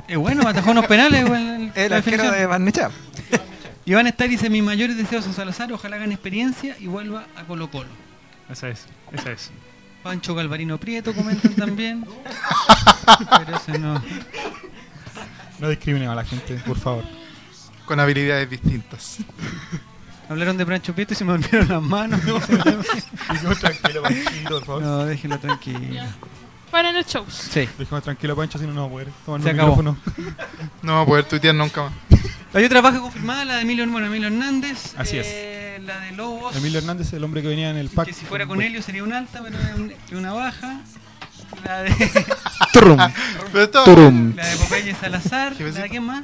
[0.08, 1.26] Es bueno, atajó unos penales.
[1.76, 2.90] El la arquero de Barnechea.
[3.86, 7.70] Iván Estar dice: Mis mayores deseos a Salazar, ojalá hagan experiencia y vuelva a Colo
[7.70, 7.90] Colo.
[8.50, 9.52] Esa es, esa es.
[10.04, 12.06] Pancho Galvarino Prieto comentan también.
[13.46, 14.02] Pero ese no.
[15.60, 17.04] No discriminemos a la gente, por favor.
[17.86, 19.18] Con habilidades distintas.
[20.30, 22.20] Hablaron de Pancho Prieto y se me volvieron las manos.
[23.32, 24.82] Dejemos tranquilo, Panchito, por favor.
[24.82, 25.80] No, déjenlo tranquilo.
[26.72, 27.26] Para en el show.
[27.30, 27.68] Sí.
[27.78, 29.76] Dejemos tranquilo, Pancho, si no, no va a poder tomar Se el acabó.
[29.76, 29.98] micrófono.
[30.84, 31.94] No va a poder tuitear nunca más.
[32.54, 34.94] Hay otra baja confirmada, la de Emilio, bueno, Emilio Hernández.
[34.98, 35.28] Así es.
[35.28, 35.51] eh,
[35.86, 36.56] La de Lobos.
[36.56, 38.08] Emilio Hernández, el hombre que venía en el pack.
[38.08, 40.80] Que si fuera con Helio sería un alta, pero es un- es una baja.
[41.66, 41.90] La de,
[43.64, 44.36] esto- Turum.
[44.36, 45.54] la de Popeye Salazar.
[45.56, 46.24] ¿Qué ¿La de quién más?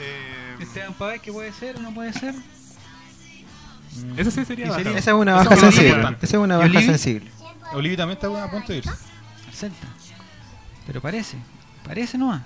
[0.00, 2.34] Eh, Esteban Pavés, que puede ser o no puede ser.
[4.16, 4.80] Esa sí sería ¿Y baja.
[4.90, 6.16] Esa es una baja es sensible.
[6.20, 7.30] Esa es una ¿Y baja sensible.
[7.72, 8.90] Olivi también está a punto de irse.
[8.90, 9.86] Al Celta.
[10.86, 11.36] Pero parece,
[11.84, 12.42] parece nomás.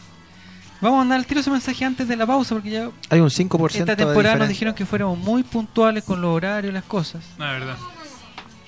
[0.81, 3.29] Vamos a mandar al tiro ese mensaje antes de la pausa porque ya Hay un
[3.29, 6.85] 5% esta de temporada nos dijeron que fuéramos muy puntuales con los horarios y las
[6.85, 7.23] cosas.
[7.39, 7.77] No, es verdad.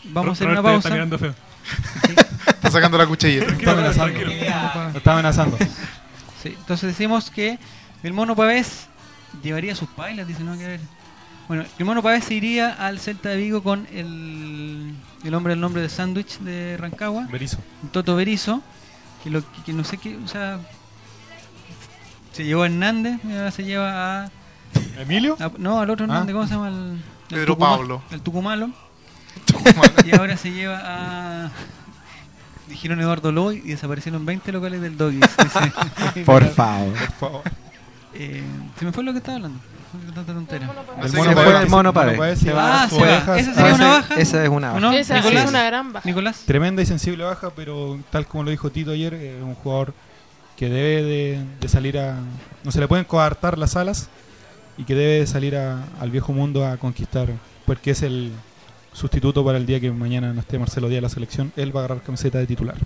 [0.05, 0.89] Vamos a hacer una pausa.
[0.89, 1.35] Está mirando feo.
[2.47, 3.45] está sacando la cuchilla.
[3.45, 4.21] Está amenazando.
[4.21, 5.57] Lo está amenazando.
[6.43, 7.59] Sí, entonces decimos que
[8.03, 8.89] el mono Pavés
[9.43, 10.81] llevaría sus pailas, dice no que ver.
[11.49, 14.93] Bueno, el mono Pavés se iría al Celta de Vigo con el,
[15.25, 17.59] el hombre del nombre de sándwich de Rancagua, Berizo.
[17.93, 18.61] Toto Berizo,
[19.23, 20.59] que, lo, que, que no sé qué, o sea,
[22.33, 24.31] se llevó a Hernández y ahora se lleva a,
[24.99, 25.37] ¿Emilio?
[25.41, 26.09] a- no, al otro Ah.
[26.09, 26.69] Hernández, ¿cómo se llama?
[26.69, 28.03] El, el Pedro Tucuma- Pablo.
[28.11, 28.71] El Tucumalo.
[30.05, 31.51] y ahora se lleva a...
[32.69, 35.21] Dijeron Eduardo Loy y desaparecieron 20 locales del Doggies.
[36.15, 36.25] dice.
[36.25, 36.93] Por favor.
[36.95, 37.43] Por favor.
[38.15, 38.43] Eh,
[38.79, 39.59] se me fue lo que estaba hablando.
[40.15, 40.71] Tanta tontera.
[41.03, 41.93] El mono
[42.31, 42.85] el Se va.
[42.85, 43.39] Ah, se va.
[43.39, 44.15] Esa sería una Esa- baja.
[44.15, 44.81] Esa es una ¿O baja.
[44.81, 44.93] no?
[44.93, 45.45] Esa Nicolás.
[45.45, 46.09] es una gran baja.
[46.09, 46.41] Nicolás.
[46.47, 49.93] Tremenda y sensible baja, pero tal como lo dijo Tito ayer, es un jugador
[50.57, 52.19] que debe de, de salir a...
[52.65, 54.09] No se le pueden coartar las alas
[54.79, 57.29] y que debe de salir a- al viejo mundo a conquistar,
[57.67, 58.33] porque es el,
[58.93, 61.53] sustituto para el día que mañana no esté Marcelo Díaz en la selección.
[61.57, 62.77] Él va a agarrar camiseta de titular.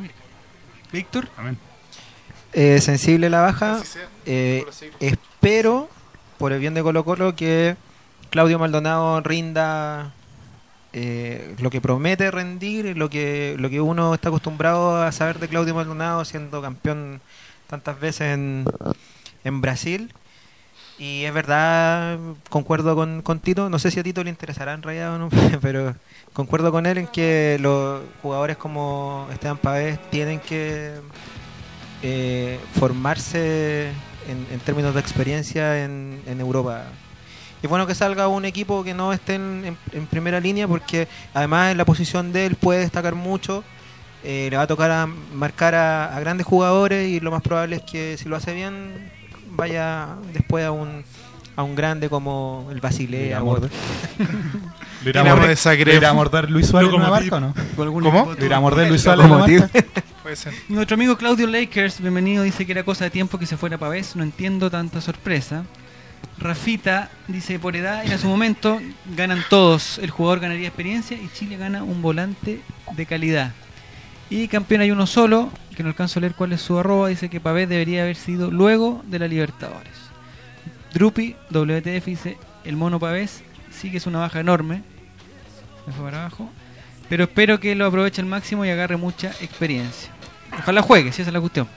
[0.00, 0.12] Mira.
[0.92, 1.56] Víctor, Amén.
[2.52, 3.80] Eh, sensible la baja.
[4.24, 4.64] Eh,
[5.00, 5.88] espero,
[6.38, 7.76] por el bien de Colo Colo, que
[8.30, 10.12] Claudio Maldonado rinda
[10.98, 15.46] eh, lo que promete rendir, lo que, lo que uno está acostumbrado a saber de
[15.46, 17.20] Claudio Maldonado siendo campeón
[17.66, 18.64] tantas veces en,
[19.44, 20.14] en Brasil.
[20.98, 24.82] Y es verdad, concuerdo con, con Tito, no sé si a Tito le interesará en
[24.82, 25.28] realidad o no,
[25.60, 25.94] pero
[26.32, 30.94] concuerdo con él en que los jugadores como Esteban Pavés tienen que
[32.02, 33.88] eh, formarse
[34.28, 36.84] en, en términos de experiencia en, en Europa.
[37.66, 41.08] Es bueno que salga un equipo que no esté en, en- en primera línea porque
[41.34, 43.64] además en la posición de él puede destacar mucho.
[44.22, 47.74] eh, le va a tocar a marcar a, a grandes jugadores y lo más probable
[47.76, 49.10] es que si lo hace bien
[49.50, 51.02] vaya después a un,
[51.56, 53.42] a un grande como el Basilea.
[53.42, 53.58] o-
[55.02, 55.88] ¿Le irá a morder Zagreb.
[55.88, 57.54] ¿Le irá a morder Luis Suárez en una o no?
[57.74, 58.32] ¿con algún ¿Cómo?
[58.38, 59.60] ¿Le irá a morder Luis Suárez en la Locomotiv.
[59.74, 59.84] marca?
[60.22, 60.52] Puede ser.
[60.68, 63.90] Nuestro amigo Claudio Lakers, bienvenido, dice que era cosa de tiempo que se fuera para
[63.90, 64.14] vez.
[64.14, 65.64] No entiendo tanta sorpresa.
[66.38, 68.80] Rafita dice, por edad y a su momento
[69.16, 69.98] ganan todos.
[69.98, 72.60] El jugador ganaría experiencia y Chile gana un volante
[72.92, 73.52] de calidad.
[74.28, 77.30] Y campeón hay uno solo, que no alcanzo a leer cuál es su arroba, dice
[77.30, 79.92] que Pavés debería haber sido luego de la Libertadores.
[80.92, 84.82] Drupi, WTF, dice, el mono Pavés sí que es una baja enorme.
[85.86, 86.50] Me fue para abajo.
[87.08, 90.10] Pero espero que lo aproveche al máximo y agarre mucha experiencia.
[90.58, 91.68] Ojalá juegue, si esa es la cuestión.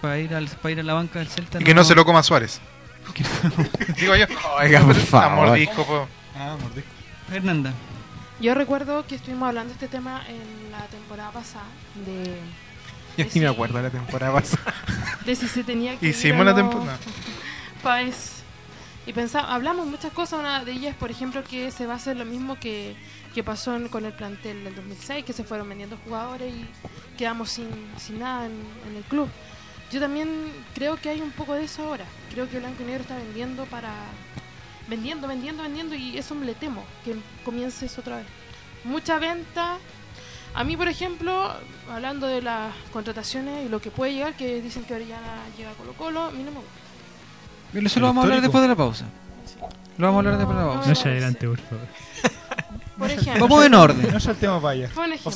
[0.00, 1.60] Para ir, al, para ir a la banca del Celta.
[1.60, 2.60] Y que no se lo coma Suárez.
[4.00, 4.26] Digo yo.
[4.58, 5.46] Oiga, por A favor.
[5.48, 6.08] mordisco, po.
[6.36, 6.90] Ah, mordisco.
[7.28, 7.72] Fernanda.
[8.40, 11.64] Yo recuerdo que estuvimos hablando de este tema en la temporada pasada
[12.04, 12.36] de,
[13.16, 14.74] Yo ni me acuerdo de la temporada pasada.
[15.24, 16.98] de si se tenía que ir Hicimos la temporada.
[17.82, 18.42] Páez.
[19.06, 22.16] Y pensaba, hablamos muchas cosas, una de ellas, por ejemplo, que se va a hacer
[22.16, 22.96] lo mismo que,
[23.34, 26.66] que pasó en- con el plantel del 2006, que se fueron vendiendo jugadores y
[27.18, 28.52] quedamos sin, sin nada en,
[28.90, 29.28] en el club.
[29.92, 32.04] Yo también creo que hay un poco de eso ahora.
[32.32, 33.92] Creo que Blanco y Negro está vendiendo para...
[34.88, 38.26] Vendiendo, vendiendo, vendiendo y eso me le temo, que comience eso otra vez.
[38.84, 39.78] Mucha venta.
[40.54, 41.52] A mí, por ejemplo,
[41.90, 45.74] hablando de las contrataciones y lo que puede llegar, que dicen que Orellana llega a
[45.74, 46.72] Colo Colo, a mí no me gusta.
[47.72, 49.06] Pero Eso lo vamos a hablar después de la pausa.
[49.96, 50.88] Lo vamos a hablar después de la No, pausa.
[50.90, 51.86] No se adelante, por favor.
[52.98, 53.48] Por ejemplo.
[53.48, 54.12] Vamos en orden.
[54.12, 54.88] No saltemos para allá.
[54.90, 55.30] Fue un ejemplo.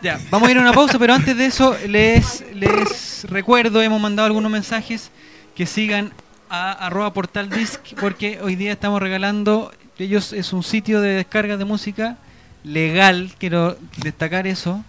[0.00, 4.00] Ya, vamos a ir a una pausa, pero antes de eso les, les recuerdo, hemos
[4.00, 5.10] mandado algunos mensajes
[5.56, 6.12] que sigan
[6.48, 11.56] a arroba portal disc porque hoy día estamos regalando, ellos es un sitio de descarga
[11.56, 12.16] de música
[12.62, 14.84] legal, quiero destacar eso,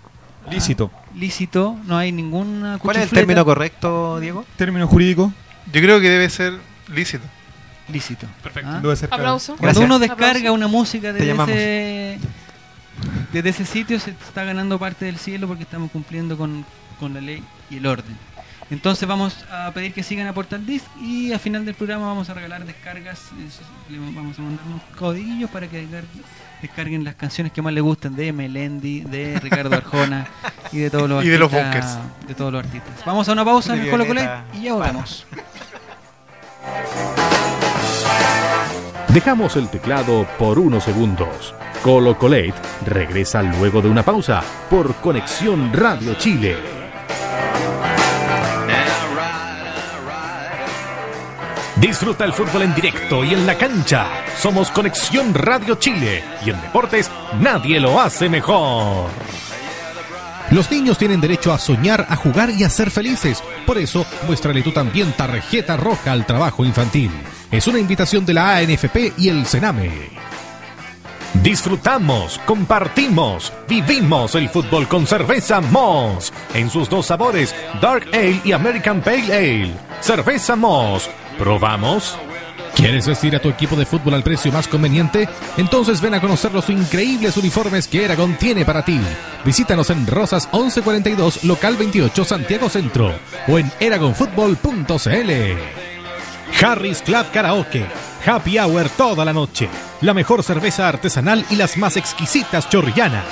[0.50, 0.92] Lícito.
[1.16, 4.46] lícito, no hay ninguna ¿Cuál es el término correcto, Diego?
[4.58, 5.34] Término jurídico.
[5.74, 6.54] Yo creo que debe ser
[6.94, 7.24] lícito.
[7.92, 8.28] Lícito.
[8.44, 8.70] Perfecto.
[8.72, 8.80] ¿Ah?
[8.82, 9.24] Debe ser claro.
[9.24, 9.54] Aplauso.
[9.54, 9.86] Cuando Gracias.
[9.86, 10.54] uno descarga Aplauso.
[10.54, 11.50] una música llamamos.
[11.50, 12.20] ese,
[13.34, 16.66] desde ese sitio se está ganando parte del cielo porque estamos cumpliendo con,
[17.00, 18.18] con la ley y el orden.
[18.72, 22.30] Entonces vamos a pedir que sigan a Portal Disc y al final del programa vamos
[22.30, 26.04] a regalar descargas, es- le vamos a mandar unos codiguillos para que descar-
[26.62, 30.28] descarguen las canciones que más les gustan de Melendi, de Ricardo Arjona
[30.72, 32.94] y de todos los Y de los artistas- De todos los artistas.
[33.08, 34.06] Vamos a una pausa en el Colo
[34.54, 35.26] y ya volvemos.
[39.10, 41.54] Dejamos el teclado por unos segundos.
[41.84, 42.54] Colo Colate
[42.86, 46.80] regresa luego de una pausa por Conexión Radio Chile.
[51.78, 54.06] Disfruta el fútbol en directo y en la cancha.
[54.38, 59.10] Somos Conexión Radio Chile y en deportes nadie lo hace mejor.
[60.52, 63.44] Los niños tienen derecho a soñar, a jugar y a ser felices.
[63.68, 67.12] Por eso, muéstrale tú también tarjeta roja al trabajo infantil.
[67.52, 70.10] Es una invitación de la ANFP y el Sename.
[71.36, 76.34] Disfrutamos, compartimos, vivimos el fútbol con cerveza Moss.
[76.56, 79.74] En sus dos sabores, Dark Ale y American Pale Ale.
[80.02, 81.10] Cerveza Moss.
[81.38, 82.18] ¿Probamos?
[82.80, 85.28] ¿Quieres vestir a tu equipo de fútbol al precio más conveniente?
[85.58, 88.98] Entonces ven a conocer los increíbles uniformes que Eragon tiene para ti.
[89.44, 93.14] Visítanos en Rosas 1142, local 28, Santiago Centro
[93.50, 95.32] o en eragonfutbol.cl.
[96.64, 97.86] Harris Club Karaoke.
[98.26, 99.68] Happy Hour toda la noche.
[100.00, 103.26] La mejor cerveza artesanal y las más exquisitas chorrillanas.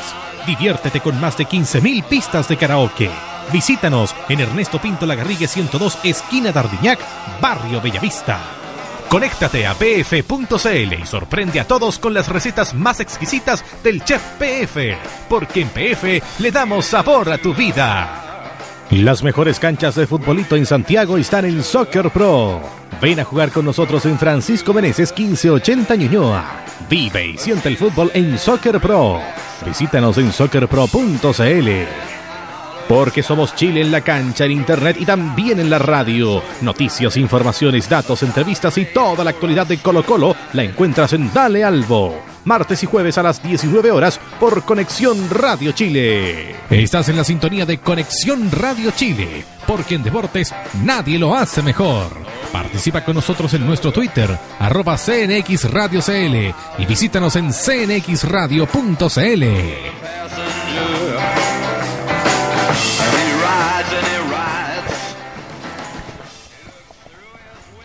[0.45, 3.10] Diviértete con más de 15.000 pistas de karaoke.
[3.53, 6.99] Visítanos en Ernesto Pinto Lagarrigue 102, esquina Dardiñac,
[7.39, 8.57] Barrio Bellavista.
[9.10, 14.98] Conéctate a pf.cl y sorprende a todos con las recetas más exquisitas del chef PF,
[15.30, 18.24] porque en PF le damos sabor a tu vida.
[18.91, 22.62] Las mejores canchas de futbolito en Santiago están en Soccer Pro.
[23.02, 26.63] Ven a jugar con nosotros en Francisco Meneses 1580 Ñuñoa.
[26.89, 29.22] Vive y siente el fútbol en Soccer Pro.
[29.65, 32.16] Visítanos en soccerpro.cl.
[32.88, 36.41] Porque somos Chile en la cancha, en internet y también en la radio.
[36.62, 41.63] Noticias, informaciones, datos, entrevistas y toda la actualidad de Colo Colo la encuentras en Dale
[41.63, 42.15] Albo.
[42.45, 46.56] Martes y jueves a las 19 horas por Conexión Radio Chile.
[46.69, 52.08] Estás en la sintonía de Conexión Radio Chile, porque en deportes nadie lo hace mejor.
[52.54, 59.43] Participa con nosotros en nuestro Twitter, arroba CNX Radio CL y visítanos en cnxradio.cl.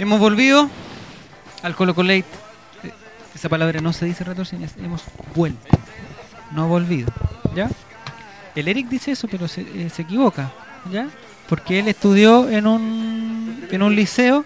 [0.02, 0.68] Hemos volvido
[1.62, 2.24] al Colo Colate.
[3.36, 5.78] Esa palabra no se dice retorcida, hemos vuelto.
[6.50, 7.06] No volvido.
[7.54, 7.70] ¿Ya?
[8.56, 10.50] El Eric dice eso, pero se, eh, se equivoca.
[10.90, 11.06] ¿Ya?
[11.48, 14.44] Porque él estudió en un, en un liceo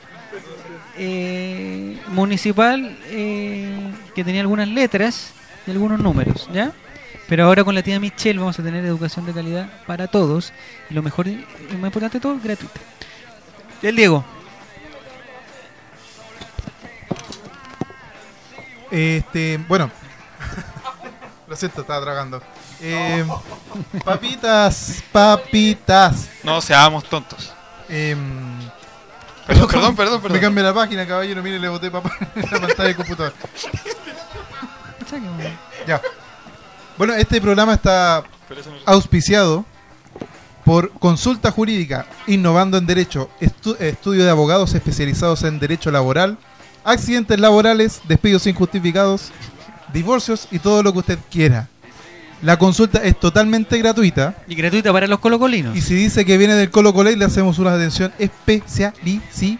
[0.99, 5.33] eh, municipal eh, que tenía algunas letras
[5.67, 6.51] y algunos números.
[6.53, 6.73] ¿Ya?
[7.31, 10.53] Pero ahora con la tía Michelle vamos a tener educación de calidad para todos.
[10.91, 12.79] Y lo mejor, y lo más importante de todo, gratuita.
[13.81, 14.36] El Diego.
[18.91, 19.91] Este, bueno.
[21.49, 22.43] Lo siento, estaba tragando.
[22.81, 23.25] Eh,
[24.05, 26.29] papitas, papitas.
[26.43, 27.53] No seamos tontos.
[27.89, 28.19] Em,
[29.47, 30.33] Perdón, perdón, perdón, perdón.
[30.33, 31.41] Me cambié la página, caballero.
[31.43, 33.33] Mire, le boté papá en la pantalla del computador.
[35.87, 36.01] Ya.
[36.99, 38.25] Bueno, este programa está
[38.87, 39.65] auspiciado
[40.65, 46.39] por Consulta Jurídica, Innovando en Derecho, estu- estudio de abogados especializados en Derecho Laboral,
[46.87, 49.31] accidentes laborales, despidos injustificados,
[49.93, 51.69] divorcios y todo lo que usted quiera.
[52.43, 55.75] La consulta es totalmente gratuita Y gratuita para los colocolinos.
[55.77, 59.59] y si dice que viene del Colo Colo le hacemos una atención especialísima.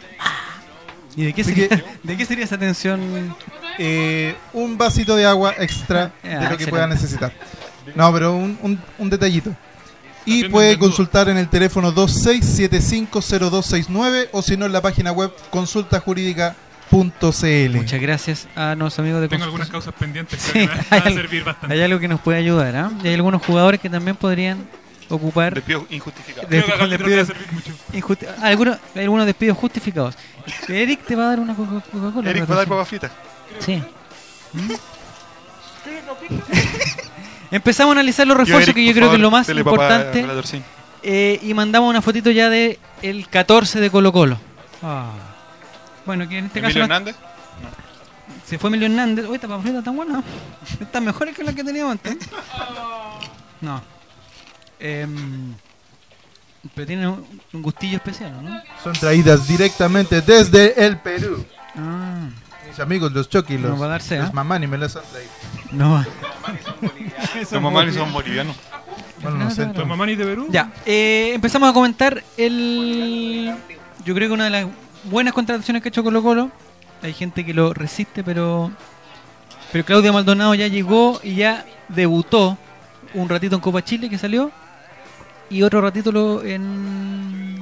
[1.17, 3.35] ¿Y de qué sería, que- de qué sería esa atención?
[3.79, 6.71] Eh, un vasito de agua extra Ah, de lo que excelente.
[6.71, 7.33] pueda necesitar.
[7.95, 9.55] No, pero un, un- un detallito.
[10.27, 16.66] Y puede consultar en el teléfono 26750269 o si no en la página web consultajurídica.cl.
[17.79, 21.45] Muchas gracias a nuestros amigos de Tengo algunas causas pendientes Sí, que van a servir
[21.45, 21.75] bastante.
[21.75, 22.91] Hay algo que nos puede ayudar, ¿ah?
[23.03, 24.67] Y hay algunos jugadores que también podrían
[25.09, 26.47] ocupar Despido injustificado.
[26.49, 27.73] de- Creo que acá el de- litro te va a de- servir mucho.
[27.93, 30.15] injusti- algunos, algunos despidos justificados.
[30.69, 32.31] Eric te va a dar una Coca- Coca-Cola.
[32.31, 33.11] Eric va a dar papas fritas.
[33.61, 33.83] Sí.
[34.53, 34.73] ¿Mm?
[37.51, 40.27] Empezamos a analizar los refuerzos, Eric, que yo creo que es lo más papá importante.
[41.03, 44.39] Eh, y mandamos una fotito ya de el 14 de Colo Colo.
[46.07, 47.17] Bueno, que en este Emilio caso no- Hernández.
[48.47, 49.25] se fue Emilio Hernández.
[49.27, 50.23] Oye, esta papelita tan buena.
[50.81, 52.17] Están mejores que las que teníamos antes.
[53.61, 53.83] No.
[54.79, 55.55] Em,
[56.75, 58.61] pero tiene un, un gustillo especial, ¿no?
[58.83, 61.45] Son traídas directamente desde el Perú.
[61.77, 62.29] Ah,
[62.69, 64.33] Mis amigos, los Chucky, los, No va a darse, los ¿ah?
[64.33, 65.31] Mamani me las han traído.
[65.73, 66.05] no.
[67.51, 68.57] Los mamás son bolivianos.
[69.23, 69.67] Bueno, no sé.
[69.75, 70.47] ¿Los mamani de Perú?
[70.51, 73.55] Ya, eh, empezamos a comentar el.
[74.05, 74.67] Yo creo que una de las
[75.11, 76.51] buenas contrataciones que ha hecho Colo Colo.
[77.03, 78.71] Hay gente que lo resiste, pero.
[79.73, 82.57] Pero Claudio Maldonado ya llegó y ya debutó
[83.15, 84.51] un ratito en Copa Chile que salió.
[85.51, 87.61] Y otro ratito lo en.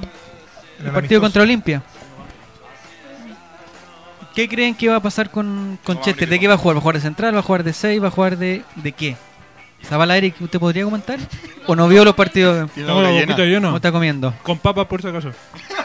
[0.79, 1.81] El, el partido contra Olimpia.
[4.35, 6.27] ¿Qué creen que va a pasar con, con No Chester?
[6.27, 6.75] ¿De qué va a jugar?
[6.75, 7.35] ¿Va a jugar de central?
[7.35, 8.03] ¿Va a jugar de 6?
[8.03, 9.15] ¿Va a jugar de, de qué?
[9.81, 11.19] Zavala Eric, ¿usted podría comentar?
[11.67, 12.69] ¿O no vio los partidos?
[12.75, 12.87] Llena.
[12.93, 13.75] ¿Cómo llena.
[13.75, 14.33] está comiendo?
[14.43, 15.31] Con papas por si acaso.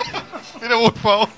[0.60, 1.28] Pero por favor.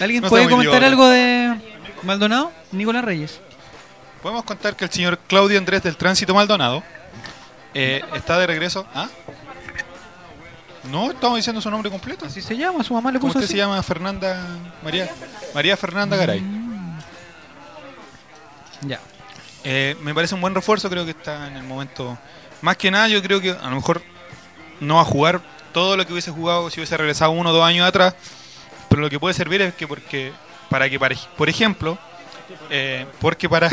[0.00, 1.54] ¿Alguien No puede comentar algo de
[2.02, 2.52] Maldonado?
[2.72, 3.40] Nicolás Reyes.
[4.22, 6.82] Podemos contar que el señor Claudio Andrés del Tránsito Maldonado
[7.74, 8.86] eh, está de regreso.
[8.94, 9.08] ¿Ah?
[10.84, 12.26] No, estamos diciendo su nombre completo.
[12.26, 13.52] Así se llama, su mamá le ¿Cómo puso usted así.
[13.54, 13.82] se llama?
[13.82, 14.40] Fernanda
[14.82, 15.08] María
[15.54, 16.42] María Fernanda Garay.
[18.82, 19.00] Ya.
[19.64, 22.16] Eh, me parece un buen refuerzo, creo que está en el momento.
[22.62, 24.02] Más que nada, yo creo que a lo mejor
[24.80, 25.40] no va a jugar
[25.72, 28.14] todo lo que hubiese jugado si hubiese regresado uno o dos años atrás,
[28.88, 30.32] pero lo que puede servir es que porque
[30.68, 30.98] para que
[31.36, 31.98] por ejemplo,
[32.70, 33.70] eh, porque para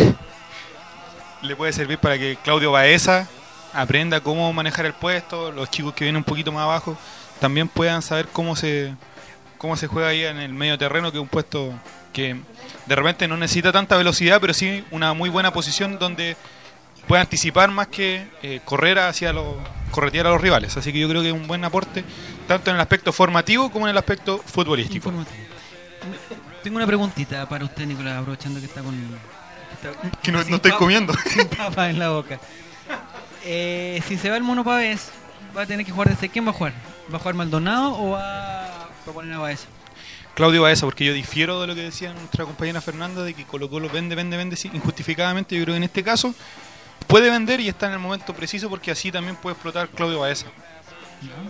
[1.41, 3.27] le puede servir para que Claudio Baeza
[3.73, 6.97] aprenda cómo manejar el puesto, los chicos que vienen un poquito más abajo
[7.39, 8.93] también puedan saber cómo se
[9.57, 11.73] cómo se juega ahí en el medio terreno, que es un puesto
[12.13, 12.37] que
[12.85, 16.37] de repente no necesita tanta velocidad, pero sí una muy buena posición donde
[17.07, 19.55] puede anticipar más que eh, correr hacia los
[19.91, 20.75] corretear a los rivales.
[20.77, 22.03] Así que yo creo que es un buen aporte
[22.47, 25.09] tanto en el aspecto formativo como en el aspecto futbolístico.
[25.09, 25.45] Informativo.
[26.63, 28.95] Tengo una preguntita para usted, Nicolás, aprovechando que está con.
[29.73, 31.13] está Que no, estoy papa- comiendo.
[31.33, 32.39] sin papa en la boca.
[33.43, 35.11] Eh, si se va el mono Pavés,
[35.55, 36.73] va a tener que jugar desde quién va a jugar.
[37.11, 39.67] ¿Va a jugar Maldonado o va a proponer a Baeza?
[40.33, 43.69] Claudio Baeza, porque yo difiero de lo que decía nuestra compañera Fernanda, de que Colo
[43.69, 45.55] Colo vende, vende, vende sí, injustificadamente.
[45.55, 46.33] Yo creo que en este caso
[47.07, 50.47] puede vender y está en el momento preciso porque así también puede explotar Claudio Baeza.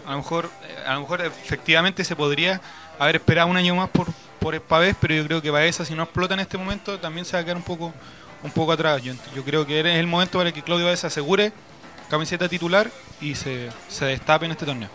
[0.05, 0.49] A lo mejor,
[0.85, 2.61] a lo mejor efectivamente se podría
[2.99, 4.07] haber esperado un año más por,
[4.39, 7.33] por Pavés, pero yo creo que Baeza si no explota en este momento también se
[7.33, 7.93] va a quedar un poco,
[8.43, 9.01] un poco atrás.
[9.01, 11.51] Yo, yo creo que es el momento para que Claudio Baeza asegure
[12.09, 12.89] camiseta titular
[13.19, 14.89] y se, se destape en este torneo.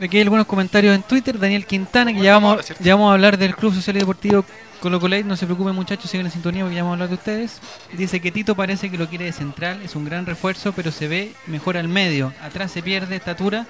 [0.00, 1.38] Aquí hay algunos comentarios en Twitter.
[1.38, 4.44] Daniel Quintana, que ya vamos, a hablar del Club Social y Deportivo
[4.80, 5.24] Colo Colate.
[5.24, 7.60] No se preocupen, muchachos, sigan en sintonía porque ya vamos a hablar de ustedes.
[7.92, 9.82] Dice que Tito parece que lo quiere de central.
[9.82, 12.32] Es un gran refuerzo, pero se ve mejor al medio.
[12.42, 13.66] Atrás se pierde estatura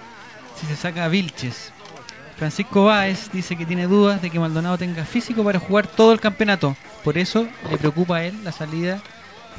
[0.62, 1.72] si se saca a Vilches.
[2.36, 6.20] Francisco Báez dice que tiene dudas de que Maldonado tenga físico para jugar todo el
[6.20, 6.76] campeonato.
[7.02, 9.00] Por eso le preocupa a él la salida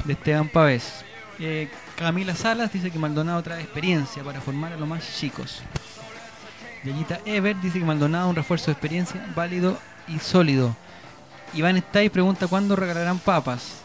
[0.04, 1.04] de Esteban Pavés.
[1.38, 5.60] Eh, Camila Salas dice que Maldonado trae experiencia para formar a los más chicos.
[6.84, 9.78] Yayita Ever dice que Maldonado un refuerzo de experiencia válido
[10.08, 10.74] y sólido.
[11.52, 13.82] Iván Stay pregunta cuándo regalarán papas.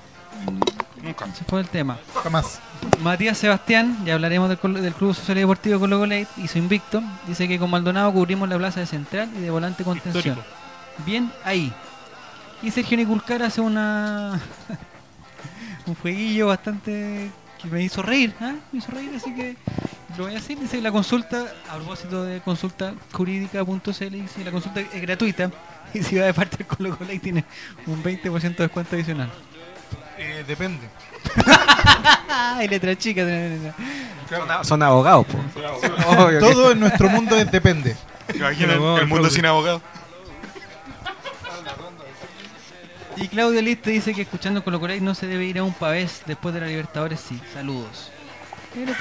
[1.03, 1.25] Nunca.
[1.25, 1.97] Ese fue el tema.
[2.23, 2.59] Jamás.
[3.01, 7.01] Matías Sebastián, ya hablaremos del, Club Social y Deportivo Colo Colate, hizo invicto.
[7.27, 10.37] Dice que con Maldonado cubrimos la plaza de central y de volante contención.
[10.37, 10.43] Histórico.
[11.05, 11.71] Bien ahí.
[12.61, 14.39] Y Sergio Niculcar hace una
[15.85, 17.31] un jueguillo bastante
[17.61, 18.55] que me hizo reír, ¿ah?
[18.71, 19.55] me hizo reír, así que
[20.17, 20.57] lo voy a decir.
[20.59, 25.51] Dice que la consulta, a propósito de consulta jurídica.cl, dice la consulta es gratuita
[25.93, 27.45] y si va de parte del Colo Colate tiene
[27.85, 29.31] un 20% de descuento adicional.
[30.19, 30.87] Eh, depende.
[32.29, 33.23] ¡Ay, letra chica!
[34.29, 35.37] Son, son abogados, po.
[36.17, 37.95] Obvio que- Todo en nuestro mundo es depende.
[38.33, 39.81] Imagina el mundo sin abogado.
[43.17, 46.21] Y Claudio Liste dice que escuchando Colo Colate no se debe ir a un pavés
[46.25, 47.39] después de la Libertadores, sí.
[47.53, 48.11] Saludos.
[48.73, 48.93] Pero,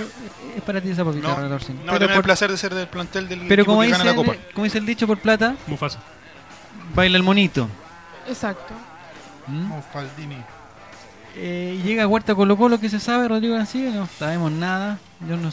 [0.56, 1.58] Es para ti esa papita, No, no
[1.92, 4.10] Pero por- el placer de ser del plantel del Pero equipo como que dice, gana
[4.10, 4.34] la copa.
[4.54, 5.98] como dice el dicho por plata, Mufasa.
[6.94, 7.68] baila el monito.
[8.26, 8.72] Exacto.
[9.46, 9.68] ¿Mm?
[9.68, 10.36] Como Faldini.
[11.40, 13.90] Eh, llega a Huerta Colo Colo, ¿qué se sabe, Rodrigo García?
[13.90, 14.98] No sabemos nada.
[15.28, 15.52] Yo no,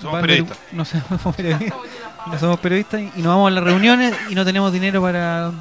[0.00, 0.58] Somos periodistas.
[0.72, 1.78] No somos periodistas.
[2.26, 5.52] no somos periodistas y y nos vamos a las reuniones y no tenemos dinero para...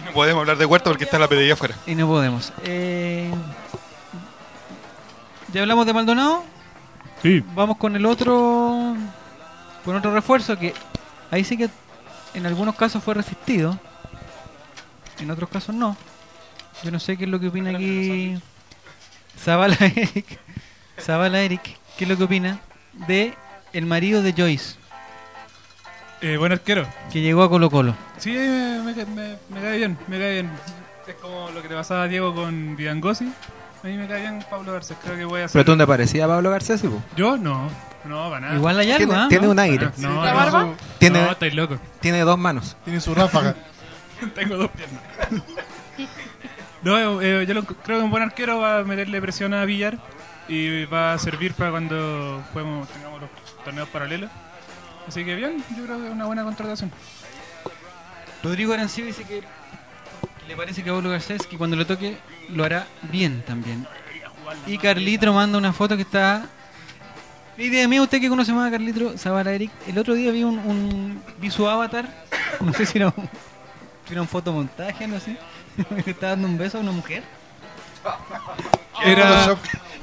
[0.00, 1.76] Y no podemos hablar de Huerta porque está la PDI afuera.
[1.86, 2.52] Y no podemos.
[2.64, 3.30] Eh,
[5.52, 6.42] ¿Ya hablamos de Maldonado?
[7.22, 7.44] Sí.
[7.54, 8.96] Vamos con el otro
[9.84, 10.74] con otro refuerzo que
[11.30, 11.70] ahí sí que
[12.34, 13.78] en algunos casos fue resistido,
[15.18, 15.96] en otros casos no.
[16.84, 18.38] Yo no sé qué es lo que opina aquí
[19.38, 20.38] Zabala Eric.
[21.00, 21.62] Zabala Eric,
[21.96, 22.60] ¿qué es lo que opina
[23.06, 23.34] de
[23.72, 24.76] el marido de Joyce
[26.20, 26.86] Eh, buen arquero.
[27.12, 27.94] que llegó a Colo Colo?
[28.18, 30.50] Sí, me, me, me- me cae bien, me cae bien.
[31.06, 33.32] Es como lo que te pasaba a Diego con Vidangosi.
[33.82, 34.96] A mí me cae bien Pablo Garcés.
[35.02, 35.52] Creo que voy a hacer.
[35.60, 36.82] Pero tú no te parecía a Pablo Garcés.
[37.16, 37.36] ¿Yo?
[37.38, 37.70] No.
[38.04, 38.54] No, para nada.
[38.56, 39.26] Igual hay algo, Tiene, ¿ah?
[39.28, 39.52] tiene ¿No?
[39.52, 39.86] un aire.
[39.86, 40.62] Ah, no, ¿La no, barba?
[41.10, 41.78] No, estáis loco.
[42.00, 42.76] tiene dos manos.
[42.84, 43.54] Tiene su ráfaga.
[44.34, 45.02] Tengo dos piernas.
[46.96, 49.98] No, eh, yo lo- creo que un buen arquero va a meterle presión a Villar
[50.48, 53.30] y va a servir para cuando tengamos los
[53.64, 54.30] torneos paralelos.
[55.06, 56.90] Así que bien, yo creo que es una buena contratación.
[58.42, 59.42] Rodrigo Arancibia dice que
[60.46, 62.16] le parece que a Pablo Garcés que cuando lo toque
[62.50, 63.86] lo hará bien también.
[64.66, 66.46] Y Carlitro manda una foto que está.
[67.58, 70.58] Y de usted que conoce más a Carlitro Zavala Eric, el otro día vi un,
[70.58, 72.08] un- su avatar,
[72.60, 73.28] no sé si era un,
[74.06, 75.36] si era un fotomontaje, no sé,
[76.06, 77.22] estaba dando un beso a una mujer.
[79.04, 79.58] Era, Photoshop.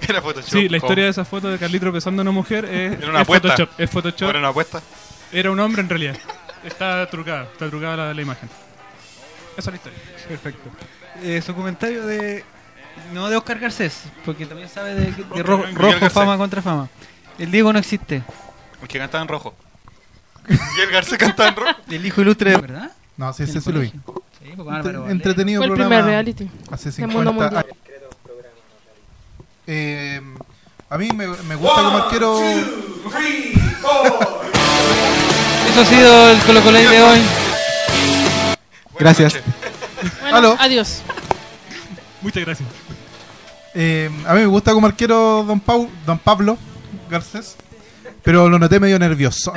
[0.07, 0.49] Era Photoshop.
[0.49, 3.19] sí, la historia de esa foto de Carlitos besando a una mujer es, Era una
[3.19, 3.49] es apuesta.
[3.49, 3.79] Photoshop.
[3.79, 4.29] Es Photoshop.
[4.29, 4.81] Era una apuesta.
[5.31, 6.17] Era un hombre en realidad.
[6.63, 8.49] Está trucada, está trucada la, la imagen.
[9.57, 9.99] Esa es la historia.
[10.27, 10.69] Perfecto.
[11.21, 12.43] Eh, su comentario de.
[13.13, 16.13] No de Oscar Garcés, porque también sabe de, de ro- Miguel rojo, Garcés.
[16.13, 16.87] fama contra fama.
[17.37, 18.23] El Diego no existe.
[18.81, 19.53] El que cantaba en rojo.
[20.49, 21.71] Y el Garcés cantaba en rojo.
[21.89, 22.57] El hijo ilustre de.
[22.57, 22.91] ¿Verdad?
[23.17, 23.89] No, sí, En sí, el sí lo vi.
[23.91, 24.23] colegio.
[24.45, 25.09] Sí, Álvaro Valero.
[25.09, 25.95] entretenido Fue el programa.
[25.95, 26.49] primer reality.
[26.71, 27.65] Hace del mundo 50 mundial.
[27.65, 27.77] años.
[29.67, 30.21] Eh,
[30.89, 32.39] a mí me, me gusta como arquero.
[35.69, 37.19] Eso ha sido el Colo Colo de hoy.
[38.99, 39.35] Gracias.
[40.21, 40.55] Bueno, Aló.
[40.59, 41.01] adiós.
[42.21, 42.69] Muchas gracias.
[43.73, 46.57] Eh, a mí me gusta como arquero don, Pau, don Pablo
[47.09, 47.55] Garcés,
[48.23, 49.51] pero lo noté medio nervioso.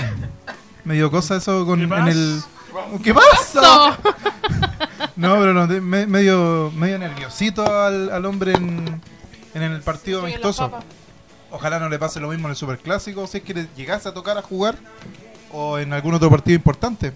[0.85, 2.43] Medio cosa eso con, ¿Qué en el...
[3.03, 3.99] ¿Qué pasa?
[5.17, 9.01] No, pero noté me- medio, medio nerviosito al, al hombre en,
[9.55, 10.71] en el partido amistoso.
[11.51, 14.15] Ojalá no le pase lo mismo en el Superclásico, si es que le llegase a
[14.15, 14.77] tocar a jugar
[15.53, 17.13] o en algún otro partido importante.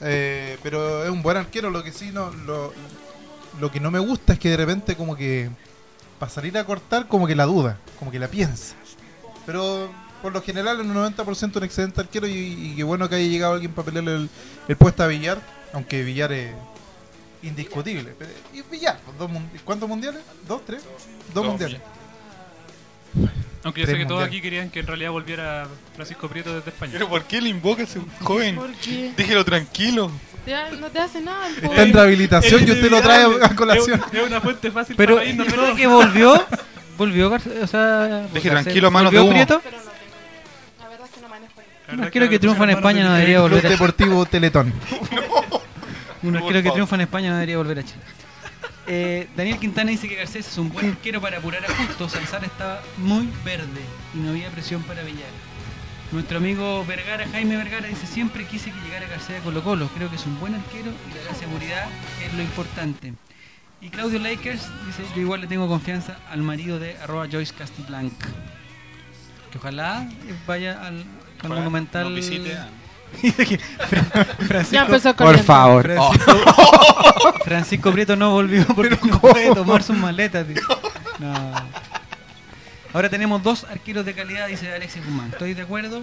[0.00, 2.72] Eh, pero es un buen arquero, lo que sí no lo,
[3.60, 5.50] lo que no me gusta es que de repente como que
[6.20, 8.74] para salir a cortar como que la duda, como que la piensa.
[9.46, 9.88] Pero
[10.24, 13.26] por lo general en un 90% un excelente arquero y, y qué bueno que haya
[13.28, 14.30] llegado alguien para pelearle el,
[14.68, 15.38] el puesto a Villar,
[15.74, 16.50] Aunque Villar es
[17.42, 18.14] indiscutible.
[18.18, 19.30] Pero- y Villar, pues, dos
[19.66, 20.22] ¿cuántos mundiales?
[20.48, 20.82] ¿Dos, tres?
[20.82, 21.78] Dos, Dos, mundiales.
[23.64, 24.28] Aunque yo sé que todos mundiales.
[24.28, 26.92] aquí querían que en realidad volviera Francisco Prieto desde España.
[26.94, 28.56] Pero ¿por qué le invoca a ese joven?
[28.56, 29.12] ¿Por qué?
[29.16, 30.10] Déjelo tranquilo.
[30.80, 31.48] No te hace nada.
[31.48, 31.82] el Está pobre.
[31.82, 34.02] en rehabilitación y usted lo trae a- colación.
[34.12, 35.76] Es, una fuente fácil Pero para irnos todos.
[35.76, 36.44] que volvió.
[36.96, 38.26] Volvió o sea.
[38.32, 39.46] Deje tranquilo a manos de ¿volvió humo.
[39.46, 39.60] Prieto?
[39.64, 39.93] Pero no
[41.94, 44.72] Un arquero que triunfa en España no debería volver a Deportivo Teletón.
[46.22, 48.02] Un Por arquero que triunfa en España no debería volver a Chile.
[48.86, 52.08] Eh, Daniel Quintana dice que Garcés es un buen arquero para apurar a justo.
[52.08, 53.80] Salzar estaba muy verde
[54.14, 55.30] y no había presión para Villar.
[56.12, 59.88] Nuestro amigo Vergara, Jaime Vergara, dice siempre quise que llegara Garcés a Colo Colo.
[59.94, 61.86] Creo que es un buen arquero y le da seguridad,
[62.18, 63.14] que es lo importante.
[63.80, 68.12] Y Claudio Lakers dice, yo igual le tengo confianza al marido de arroba Joyce Castiblanc.
[69.50, 70.08] Que ojalá
[70.46, 71.04] vaya al,
[71.44, 72.04] al Ojalá monumental...
[72.04, 72.68] nos visite a-
[74.38, 75.44] Francisco, Ya empezó Por corriendo.
[75.46, 75.84] favor.
[75.86, 80.46] Francisco, Francisco Prieto no volvió porque no puede tomar sus maletas.
[80.46, 80.60] tío.
[81.20, 81.52] No.
[82.92, 85.28] Ahora tenemos dos arqueros de calidad, dice Alexis Guzmán.
[85.30, 86.02] Estoy de acuerdo.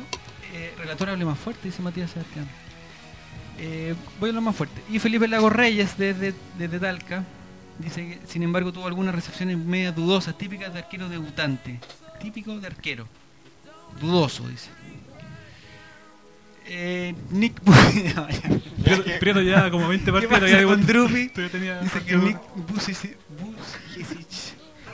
[0.53, 2.47] Eh, relator hable más fuerte, dice Matías Sebastián.
[3.57, 4.81] Eh, voy a lo más fuerte.
[4.89, 7.23] Y Felipe Lago Reyes, desde, desde Talca,
[7.79, 11.79] dice que, sin embargo, tuvo algunas recepciones medias dudosas, típicas de arquero debutante.
[12.19, 13.07] Típico de arquero.
[13.99, 14.69] Dudoso, dice.
[16.67, 17.61] Eh, Nick.
[17.65, 18.41] No, ya.
[18.83, 20.49] Prieto, Prieto ya como 20 ¿Qué partidos.
[20.51, 20.85] Ya con.
[20.85, 21.31] Drupi?
[21.81, 22.15] Dice que.
[22.17, 23.17] Nick Busicic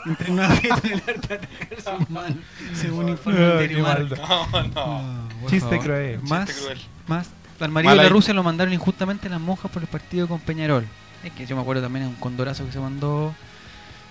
[0.06, 2.38] entrenó a Prieto en el arte de atacar sus manos,
[2.74, 3.82] según Marca.
[3.82, 4.18] maldad.
[4.18, 4.72] No, no.
[4.78, 6.20] Ah, por Chiste cruel.
[6.24, 6.80] Más, Chiste cruel.
[7.08, 7.28] más.
[7.60, 8.10] Al marido Mal de la.
[8.10, 10.86] Rusia lo mandaron injustamente las monjas por el partido con Peñarol.
[11.24, 13.34] Es que yo me acuerdo también de un condorazo que se mandó.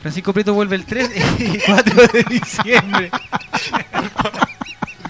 [0.02, 3.10] Francisco Prieto vuelve el 3 y 4 de diciembre.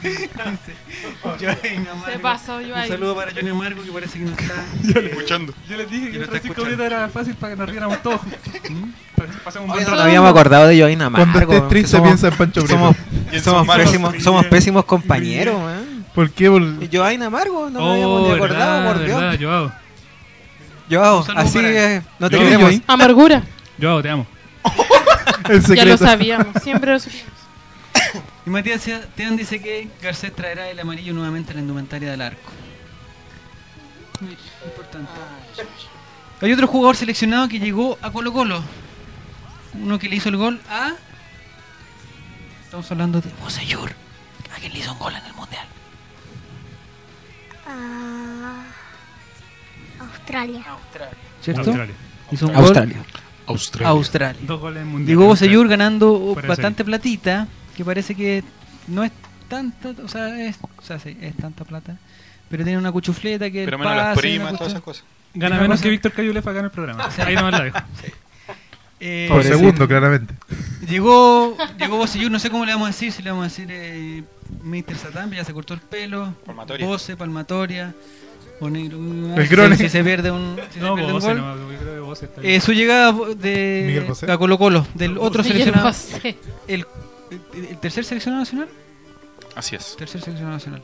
[1.25, 2.07] Amargo.
[2.13, 2.89] Se pasó, Un Joaquín.
[2.93, 5.01] saludo para Johnny Amargo que parece que no está.
[5.01, 5.53] Escuchando.
[5.69, 8.21] Yo les dije que Francisco era fácil para que nos riéramos todos.
[8.21, 11.33] Pa- Pasemos un buen No habíamos acordado de Joaquín Amargo.
[11.33, 12.67] Cuando estés triste somos- piensa en Pancho.
[12.67, 12.97] Somos,
[13.77, 16.05] pésimos, somos pésimos compañeros, man.
[16.15, 16.49] ¿Por qué?
[16.51, 19.21] Por- Y Joaquín Amargo, no me habíamos Oh, ni verdad, acordado, por Dios.
[19.21, 19.73] verdad, Joao.
[20.91, 22.75] Joao, Un saludo así es, no te queremos.
[22.87, 23.43] Amargura.
[23.81, 24.27] Joao, te amo.
[25.49, 26.49] El Ya lo sabíamos.
[26.63, 27.25] Siempre lo supimos.
[28.47, 32.51] Y Matías Tean dice que Garcés traerá el amarillo nuevamente a la indumentaria del arco.
[34.21, 35.11] Muy importante.
[36.41, 38.63] Hay otro jugador seleccionado que llegó a Colo Colo.
[39.75, 40.93] Uno que le hizo el gol a...
[42.65, 43.93] Estamos hablando de Bosellur.
[44.55, 45.67] A quien le hizo un gol en el Mundial.
[47.67, 48.65] Ah,
[50.01, 50.65] Australia.
[51.43, 51.61] ¿Cierto?
[51.63, 51.95] Australia.
[52.31, 52.97] Hizo un gol Australia.
[53.85, 54.43] a Australia.
[54.47, 55.09] Dos goles en mundial.
[55.09, 58.43] Llegó Bosellur ganando Fuera bastante platita, que parece que
[58.89, 59.13] no es
[59.49, 61.97] tanta, o sea, es, o sea, sí, es tanta plata,
[62.49, 65.05] pero tiene una cuchufleta que Pero menos las primas, todas esas cosas.
[65.35, 67.09] Gana menos cosa- que Víctor Cayulefa en el programa.
[67.19, 67.79] Ahí nomás la dejo.
[68.99, 70.35] Eh, Por segundo, claramente.
[70.89, 73.67] Llegó, llegó Bosellur, no sé cómo le vamos a decir, si le vamos a decir
[73.71, 74.25] eh,
[74.63, 74.97] Mr.
[74.97, 76.87] Satán, ya se cortó el pelo, Palmatoria.
[76.87, 77.95] Bose, Palmatoria,
[78.59, 78.97] o negro,
[79.37, 79.77] El Grone.
[79.77, 81.37] si, si se pierde un, si se No, un gol.
[81.37, 82.41] no, yo creo que Bose está.
[82.43, 86.39] Eh, su llegada Miguel de a Colo Colo, del otro Miguel seleccionado, José.
[86.67, 86.87] el,
[87.31, 88.69] el- tercer seleccionado nacional.
[89.55, 89.95] Así es.
[89.97, 90.83] Tercer seleccionado nacional.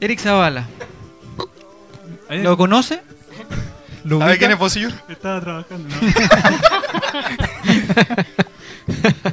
[0.00, 0.66] Eric Zavala.
[2.30, 3.00] ¿Lo conoce?
[4.04, 4.92] ¿Lo ¿Sabe quién es Bosillur?
[5.08, 5.96] Estaba trabajando, ¿no?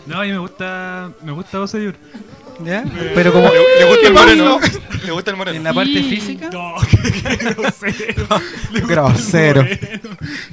[0.05, 1.95] no, a mí me gusta, me gusta Bosellur.
[2.63, 2.83] ¿Ya?
[3.15, 4.59] Pero como ¿Le, le gusta el moreno?
[5.05, 5.57] ¿Le gusta el moreno?
[5.57, 6.49] en la parte física.
[6.51, 8.27] No, qué grosero.
[8.85, 9.65] Grosero.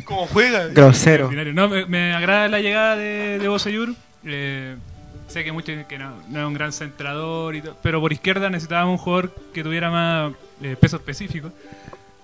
[0.05, 0.69] ¿Cómo juega?
[0.69, 1.31] Grosero.
[1.53, 3.49] No, me, me agrada la llegada de, de.
[4.25, 4.77] Eh,
[5.29, 8.13] sé que muchos dicen que no, no es un gran centrador, y todo, pero por
[8.13, 11.53] izquierda necesitábamos un jugador que tuviera más eh, peso específico.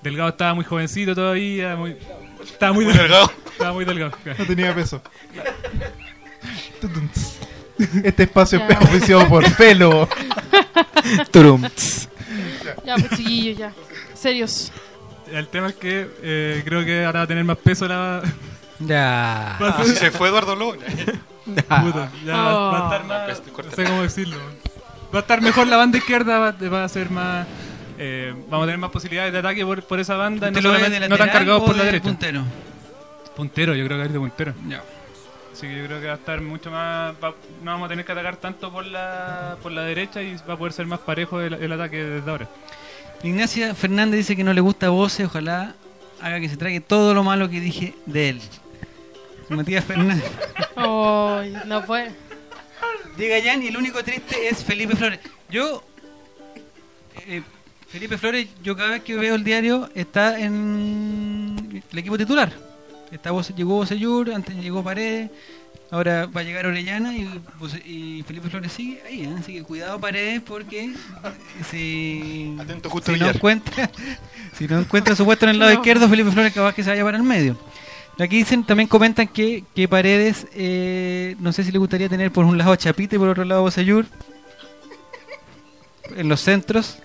[0.02, 1.96] Delgado estaba muy jovencito todavía, muy,
[2.42, 3.32] estaba muy, Muy del- delgado.
[3.52, 4.12] Estaba muy delgado.
[4.38, 5.00] No tenía peso.
[8.04, 8.66] Este espacio Ya.
[8.68, 10.08] es auspiciado por Pelo.
[11.30, 11.62] Turum.
[12.84, 13.72] Ya, pues chiquillos, ya.
[14.14, 14.72] Serios.
[15.30, 18.22] El tema es que eh, creo que ahora va a tener más peso la.
[18.80, 19.56] Ya.
[19.60, 20.76] Ah, se fue Eduardo Lobo.
[21.54, 23.06] Puta, ya va, va a estar Oh.
[23.06, 23.40] más.
[23.40, 23.70] Corta, corta.
[23.70, 24.36] No sé cómo decirlo.
[25.14, 27.46] Va a estar mejor la banda izquierda, va, va a ser más.
[27.98, 30.70] eh, vamos a tener más posibilidades de ataque por, por esa banda, no, ¿Usted lo
[30.70, 32.04] ve solamente- de no tan cargados por la de derecha.
[32.04, 32.42] puntero?
[33.36, 34.54] Puntero, yo creo que va a ir de puntero.
[34.68, 34.82] Ya.
[35.52, 37.12] Así que yo creo que va a estar mucho más.
[37.22, 40.54] va- no vamos a tener que atacar tanto por la, por la derecha y va
[40.54, 42.48] a poder ser más parejo el, el ataque desde ahora.
[43.22, 45.74] Ignacia Fernández dice que no le gusta Voce, ojalá
[46.20, 48.40] haga que se trague todo lo malo que dije de él.
[49.56, 50.30] Matías Fernández.
[50.76, 52.12] Ay, no puede.
[53.16, 55.20] Llega Jan y el único triste es Felipe Flores.
[55.50, 55.84] Yo,
[57.26, 57.42] eh,
[57.88, 62.52] Felipe Flores, yo cada vez que veo el diario está en el equipo titular.
[63.10, 65.30] Está, llegó Bosellur, antes llegó Paredes,
[65.90, 69.24] ahora va a llegar Orellana y, Felipe Flores sigue ahí.
[69.24, 69.34] ¿eh?
[69.38, 70.94] Así que cuidado Paredes porque
[71.70, 73.90] si, Atento justo si no encuentra
[74.56, 77.04] si no encuentra su puesto en el lado izquierdo, Felipe Flores capaz que se vaya
[77.04, 77.58] para el medio.
[78.22, 82.44] Aquí dicen, también comentan que, que Paredes, eh, no sé si le gustaría tener por
[82.44, 83.72] un lado a Chapita y por otro lado a
[86.16, 86.98] en los centros.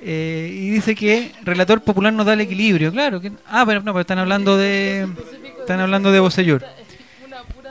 [0.00, 3.20] Eh, y dice que relator popular nos da el equilibrio, claro.
[3.20, 5.08] Que, ah, pero no, pero están hablando de
[5.60, 6.64] están hablando de Bosellur.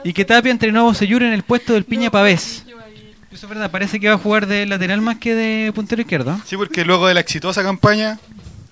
[0.04, 2.66] Y que Tapia entrenó a Bosellur en el puesto del Piña Pavés.
[3.32, 6.40] Eso es verdad, parece que va a jugar de lateral más que de puntero izquierdo.
[6.46, 8.20] Sí, porque luego de la exitosa campaña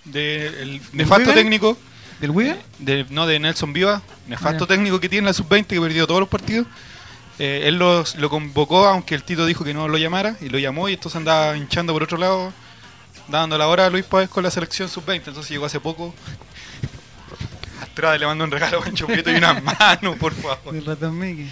[0.05, 1.35] del nefasto Wigan?
[1.35, 1.77] técnico,
[2.21, 2.57] ¿Del Wigan?
[2.79, 6.19] de, no de Nelson Viva, nefasto Ah, técnico que tiene la sub-20 que perdió todos
[6.21, 6.67] los partidos,
[7.39, 10.59] eh, él los- lo convocó aunque el Tito dijo que no lo llamara y lo
[10.59, 12.53] llamó y entonces andaba hinchando por otro lado,
[13.27, 16.13] dando la hora a Luis Páez con la selección sub-20, entonces llegó hace poco.
[17.81, 20.73] Astrada le mandó un regalo a Pancho Prieto y una mano, por favor.
[20.73, 21.49] Del ratón Mickey.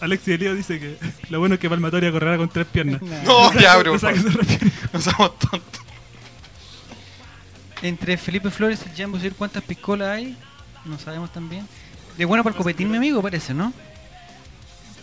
[0.00, 0.96] Alexis Elío dice que
[1.30, 3.00] lo bueno es que Palmatoria correrá con tres piernas.
[3.00, 3.94] No, ya, bro.
[3.94, 5.80] No somos tontos.
[7.84, 10.34] Entre Felipe Flores y Jan Bosellur, ¿cuántas piscolas hay?
[10.86, 11.68] No sabemos también.
[12.16, 13.74] De bueno para el copetín, mi amigo, parece, ¿no?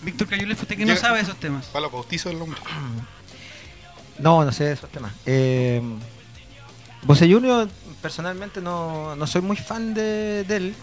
[0.01, 1.67] Víctor Cayules, usted que no sabe esos temas.
[1.67, 2.59] Para los bautizos del hombre.
[4.17, 5.13] No, no sé de esos temas.
[5.25, 5.81] Eh,
[7.07, 7.67] Junior,
[8.01, 10.75] personalmente no, no soy muy fan de, de él.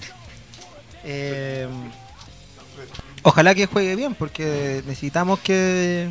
[1.05, 1.68] Eh,
[3.22, 6.09] ojalá que juegue bien, porque necesitamos que,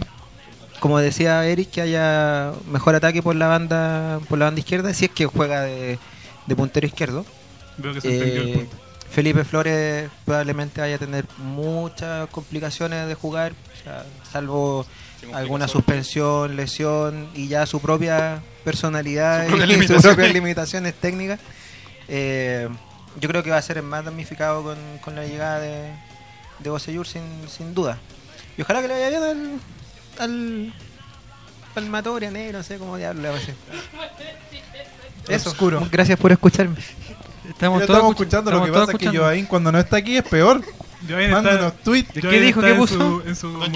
[0.79, 5.05] como decía Eric, que haya mejor ataque por la banda por la banda izquierda, si
[5.05, 5.99] es que juega de,
[6.45, 7.25] de puntero izquierdo.
[7.77, 8.77] Veo que se el Eh, punto.
[9.09, 14.85] Felipe Flores probablemente vaya a tener muchas complicaciones de jugar, o sea, salvo
[15.33, 21.39] alguna suspensión, lesión y ya su propia personalidad Su propia y sus propias limitaciones técnicas.
[22.07, 22.67] Eh,
[23.19, 25.91] yo creo que va a ser más damnificado con, con la llegada de,
[26.59, 27.97] de Bosellur sin, sin duda.
[28.57, 29.59] Y ojalá que le vaya bien al,
[30.19, 30.73] al
[31.73, 33.55] Palmatoria negro, no sé cómo diablo le va a decir.
[35.27, 35.87] Eso, Oscuro.
[35.91, 36.75] gracias por escucharme.
[37.49, 39.17] Estamos, todos estamos escuch- escuchando, lo que pasa es que.
[39.17, 40.61] Joaín cuando no está aquí es peor.
[41.07, 42.11] Unos tweets.
[42.13, 42.59] ¿Qué dijo?
[42.61, 42.95] ¿Qué en puso?
[43.21, 43.71] su- en su Don,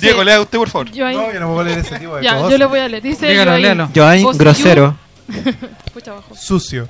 [0.00, 0.88] Diego, lea usted, por favor.
[0.94, 2.50] Joaín- No, yo no puedo leer ese tipo de ya, cosas.
[2.50, 3.02] yo le voy a leer.
[3.02, 3.90] Dice Dígalo, léalo.
[4.34, 4.96] Grosero.
[5.86, 6.34] Escucha abajo.
[6.36, 6.86] Sucio.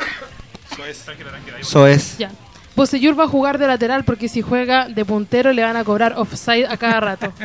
[1.61, 2.19] Eso es.
[2.19, 2.31] Ya.
[2.75, 6.15] Bosellur va a jugar de lateral porque si juega de puntero le van a cobrar
[6.19, 7.33] offside a cada rato.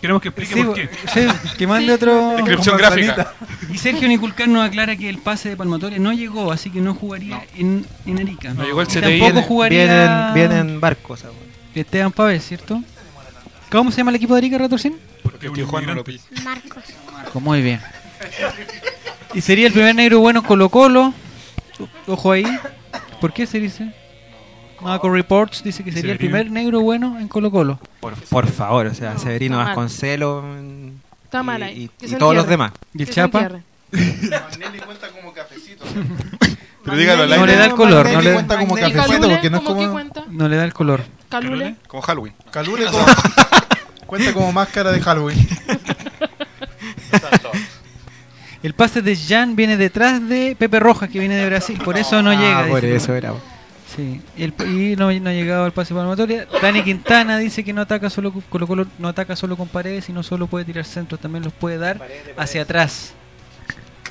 [0.00, 0.88] Queremos que explique Sí, por qué.
[1.12, 1.26] sí,
[1.58, 2.36] que mande otro.
[2.36, 3.34] Descripción gráfica.
[3.72, 6.94] Y Sergio Niculcar nos aclara que el pase de Palmatoria no llegó, así que no
[6.94, 8.54] jugaría En, en Arica.
[8.54, 9.00] No llegó el CTI.
[9.00, 10.34] Tampoco Viene- jugaría Vienen,
[10.66, 11.24] vienen barcos.
[11.74, 12.82] Esteban Pávez, ¿cierto?
[13.70, 14.96] ¿Cómo se llama el equipo de Arica, Ratorcín?
[15.22, 16.22] Porque el tío Juan no lo pilla.
[16.42, 16.82] Marcos.
[17.12, 17.80] Marco, muy bien.
[19.34, 21.12] Y sería el primer negro bueno Colo Colo.
[22.06, 22.44] Ojo ahí.
[23.20, 23.94] ¿Por qué se dice?
[24.82, 26.38] Marco Reports dice que sería el Severino.
[26.38, 27.78] primer negro bueno en Colo Colo.
[28.00, 29.76] Por, por favor, o sea, No, Severino está mal.
[29.76, 30.88] Vasconcelos mm,
[31.24, 32.72] Está y- y, y todos los demás.
[32.94, 33.40] ¿Y el Que se Chapa?
[33.40, 33.62] entierre.
[36.82, 39.28] Pero dígalo al No le da el color, no le- cuenta como ¿Y cafecito Calule?
[39.34, 39.92] porque no es ¿Cómo que como...
[39.92, 40.24] cuenta?
[40.30, 41.02] No le da el color.
[41.28, 41.74] Calule.
[41.86, 42.34] Como Halloween.
[42.50, 43.04] Calule como...
[44.06, 45.46] cuenta como máscara de Halloween.
[48.62, 51.80] El pase de Jan viene detrás de Pepe Rojas, que viene de Brasil.
[51.82, 52.60] Por eso no llega.
[52.60, 53.32] Ah, por eso era.
[53.96, 56.46] Sí, y, el- y no, no ha llegado al pase palmatoria.
[56.62, 60.04] Dani Quintana dice que no ataca solo con, Colo Colo no ataca solo con paredes,
[60.04, 62.00] sino solo puede tirar centros, también los puede dar
[62.36, 63.14] hacia atrás.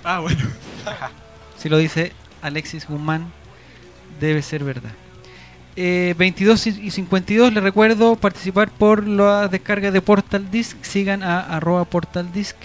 [0.04, 0.40] Ah, bueno.
[1.58, 3.34] Si lo dice Alexis Guzmán,
[4.22, 4.92] debe ser verdad.
[5.76, 10.78] Eh, 22 y y 52, les recuerdo participar por la descarga de Portal Disc.
[10.84, 12.56] Sigan a arroba Portal Disc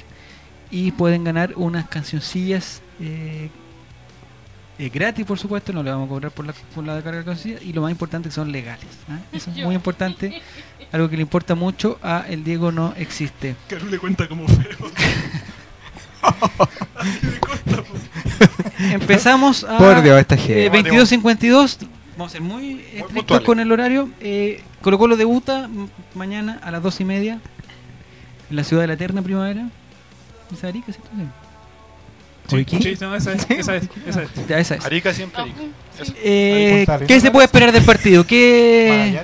[0.70, 3.50] y pueden ganar unas cancioncillas eh,
[4.78, 5.72] eh, gratis, por supuesto.
[5.72, 7.62] No le vamos a cobrar por la, por la descarga de cancioncillas.
[7.62, 8.86] Y lo más importante que son legales.
[9.08, 9.18] ¿ah?
[9.32, 10.42] Eso es muy importante.
[10.92, 13.56] Algo que le importa mucho a El Diego no existe.
[13.68, 14.90] Caru le cuenta como feo.
[18.92, 20.90] Empezamos a Por Dios, esta eh, gente.
[20.90, 21.78] 22.52.
[22.16, 23.46] Vamos a ser muy estrictos puntuales.
[23.46, 24.08] con el horario.
[24.20, 25.68] Eh, Colo Colo debuta
[26.14, 27.40] mañana a las dos y media
[28.50, 29.68] en la ciudad de la eterna primavera.
[30.52, 31.10] ¿Es Arica, cierto?
[31.16, 31.43] Sí.
[32.48, 33.50] Sí, no, esa es.
[33.50, 33.88] Esa es.
[34.06, 34.46] Esa es.
[34.48, 34.84] Ya, esa es.
[34.84, 35.42] Arica siempre.
[35.42, 35.60] Arica.
[36.02, 36.14] sí.
[36.18, 36.86] Eh.
[37.06, 38.26] ¿Qué se puede esperar del partido?
[38.26, 39.20] ¿Qué,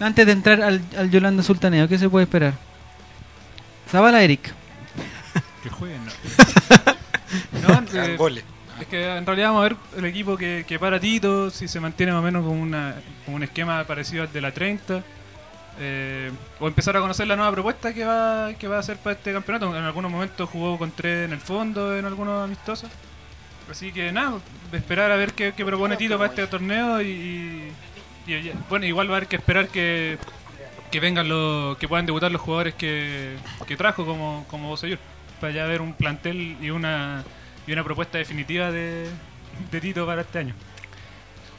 [0.00, 2.54] antes de entrar al, al Yolanda Sultaneo, ¿qué se puede esperar?
[3.90, 4.52] Zabala Eric.
[5.62, 6.12] Que jueguen, no.
[7.66, 8.44] No, eh, Goles.
[8.80, 11.80] es que en realidad vamos a ver el equipo que, que para Tito, si se
[11.80, 12.94] mantiene más o menos con, una,
[13.24, 15.02] con un esquema parecido al de la 30.
[15.78, 19.16] Eh, o empezar a conocer la nueva propuesta que va, que va a hacer para
[19.16, 19.76] este campeonato.
[19.76, 22.90] En algunos momentos jugó con tres en el fondo, en algunos amistosos.
[23.70, 24.38] Así que nada,
[24.72, 27.72] esperar a ver qué, qué propone Tito para este torneo y,
[28.68, 30.18] bueno, igual va a haber que esperar que,
[30.90, 34.98] que vengan los, que puedan debutar los jugadores que, que trajo como, como Bosellur,
[35.40, 37.24] para ya ver un plantel y una,
[37.66, 39.08] y una propuesta definitiva de,
[39.70, 40.54] de Tito para este año.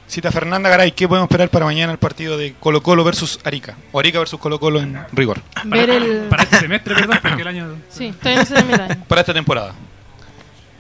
[0.07, 3.75] Cita Fernanda Garay, ¿qué podemos esperar para mañana el partido de Colo Colo versus Arica?
[3.91, 5.41] O Arica versus Colo Colo en rigor.
[5.65, 6.27] Ver el...
[6.29, 7.75] Para este semestre, perdón, porque el año...
[7.89, 9.03] Sí, todavía no se termina el año.
[9.07, 9.73] Para esta temporada.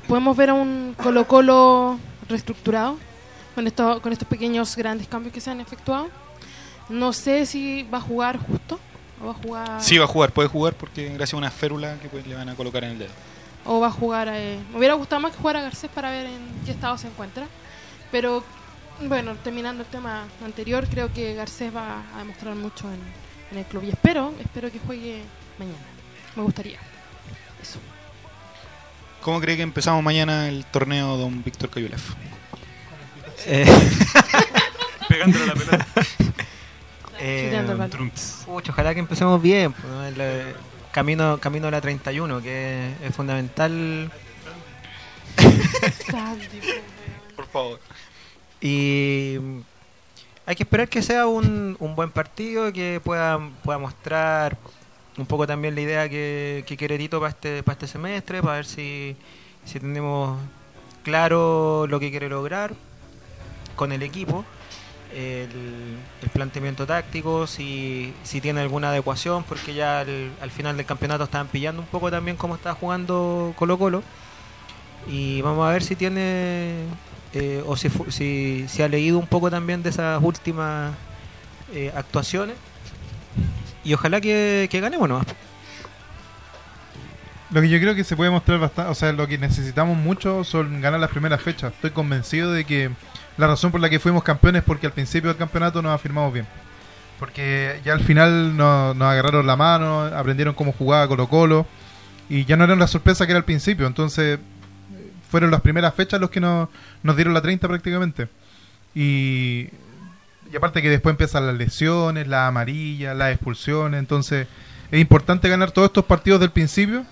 [0.07, 1.99] Podemos ver a un Colo Colo
[2.29, 2.97] reestructurado
[3.55, 6.07] con, esto, con estos pequeños grandes cambios que se han efectuado.
[6.87, 8.79] No sé si va a jugar justo
[9.21, 11.97] o va a jugar Sí, va a jugar, puede jugar porque gracias a una férula
[11.99, 13.11] que pues, le van a colocar en el dedo.
[13.65, 14.27] o va a jugar.
[14.31, 17.47] eh, me hubiera gustado más que jugara Garcés para ver en qué estado se encuentra.
[18.11, 18.43] Pero
[19.01, 22.99] bueno, terminando el tema anterior, creo que Garcés va a demostrar mucho en,
[23.51, 25.21] en el club y espero, espero que juegue
[25.57, 25.77] mañana.
[26.35, 26.79] Me gustaría.
[27.61, 27.79] Eso.
[29.21, 32.01] ¿Cómo cree que empezamos mañana el torneo Don Víctor Cayulev?
[33.47, 33.65] Eh,
[35.09, 35.87] Pegándole la pelota.
[37.19, 37.87] eh.
[37.89, 38.43] Trunks.
[38.45, 39.73] pucha, ojalá que empecemos bien.
[39.73, 40.05] pues, ¿no?
[40.05, 40.55] El, eh,
[40.91, 44.11] camino, camino a la 31, que es fundamental.
[47.35, 47.79] Por favor.
[48.65, 49.37] Y
[50.47, 54.57] hay que esperar que sea un, un buen partido, que pueda, pueda mostrar
[55.19, 58.55] un poco también la idea que, que quiere Tito para este, para este semestre, para
[58.55, 59.15] ver si,
[59.65, 60.39] si tenemos
[61.03, 62.73] claro lo que quiere lograr
[63.75, 64.43] con el equipo,
[65.13, 70.87] el, el planteamiento táctico, si, si tiene alguna adecuación, porque ya al, al final del
[70.87, 74.01] campeonato estaban pillando un poco también cómo está jugando Colo Colo.
[75.07, 76.85] Y vamos a ver si tiene
[77.35, 80.93] eh, o si, si, si ha leído un poco también de esas últimas
[81.73, 82.55] eh, actuaciones.
[83.83, 85.27] Y ojalá que, que ganemos nomás.
[87.51, 90.45] Lo que yo creo que se puede mostrar bastante, o sea, lo que necesitamos mucho
[90.45, 91.73] son ganar las primeras fechas.
[91.73, 92.89] Estoy convencido de que
[93.37, 96.33] la razón por la que fuimos campeones es porque al principio del campeonato nos afirmamos
[96.33, 96.47] bien.
[97.19, 101.67] Porque ya al final nos, nos agarraron la mano, aprendieron cómo jugaba Colo Colo
[102.29, 103.87] y ya no era la sorpresa que era al principio.
[103.87, 104.39] Entonces
[105.29, 106.69] fueron las primeras fechas los que nos,
[107.03, 108.27] nos dieron la 30 prácticamente.
[108.93, 109.67] Y,
[110.51, 113.99] y aparte que después empiezan las lesiones, las amarillas, las expulsiones.
[113.99, 114.47] Entonces
[114.91, 117.05] es importante ganar todos estos partidos del principio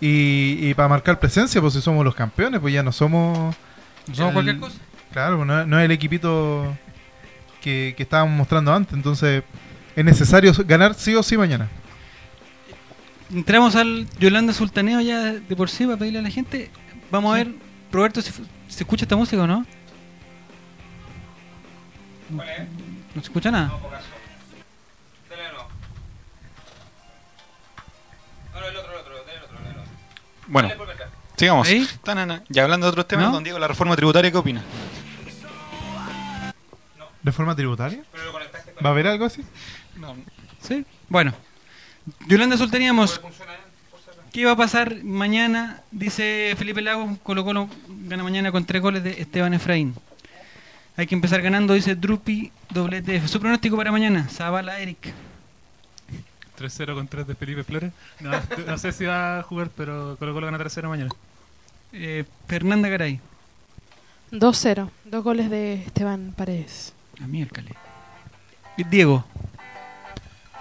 [0.00, 3.54] y, y para marcar presencia, pues si somos los campeones, pues ya no somos...
[4.06, 4.78] ¿No somos el- cualquier cosa?
[5.12, 6.76] Claro, no, no es el equipito
[7.62, 9.42] que, que estábamos mostrando antes, entonces
[9.96, 11.68] es necesario ganar sí o sí mañana.
[13.32, 16.70] Entramos al Yolanda Sultaneo ya de por sí para pedirle a la gente.
[17.10, 17.54] Vamos a ver,
[17.90, 19.64] Roberto, si fu- se escucha esta música o no.
[23.14, 23.72] ¿No se escucha nada?
[30.46, 30.68] Bueno,
[31.36, 31.68] sigamos.
[32.48, 33.32] Ya hablando de otros temas, ¿No?
[33.32, 34.62] don Diego, la reforma tributaria, ¿qué opina?
[37.22, 38.02] ¿De forma tributaria?
[38.84, 39.44] ¿Va a haber algo así?
[40.62, 40.84] ¿Sí?
[41.08, 41.34] Bueno.
[42.26, 43.20] Yolanda Sultaníamos.
[44.32, 45.82] ¿Qué va a pasar mañana?
[45.90, 49.94] Dice Felipe Lago, Colo Colo gana mañana con tres goles de Esteban Efraín.
[50.96, 53.26] Hay que empezar ganando, dice Drupi WTF.
[53.26, 55.12] Su pronóstico para mañana, Zabala Eric.
[56.58, 57.92] 3-0 con 3 de Felipe Flores.
[58.20, 58.32] No,
[58.66, 61.10] no sé si va a jugar, pero Colo Colo gana 3-0 mañana.
[61.92, 63.20] Eh, Fernanda Garay.
[64.32, 64.90] 2-0.
[65.04, 66.92] Dos goles de Esteban Paredes.
[67.22, 67.72] A miércoles.
[68.90, 69.24] Diego.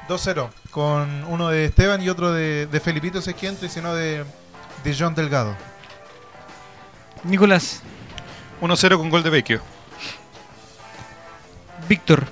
[0.07, 3.69] 2-0, con uno de Esteban y otro de, de Felipito si es que entra, y
[3.69, 4.23] si no de,
[4.83, 5.55] de John Delgado.
[7.23, 7.81] Nicolás.
[8.61, 9.61] 1-0 con gol de Vecchio.
[11.87, 12.25] Víctor.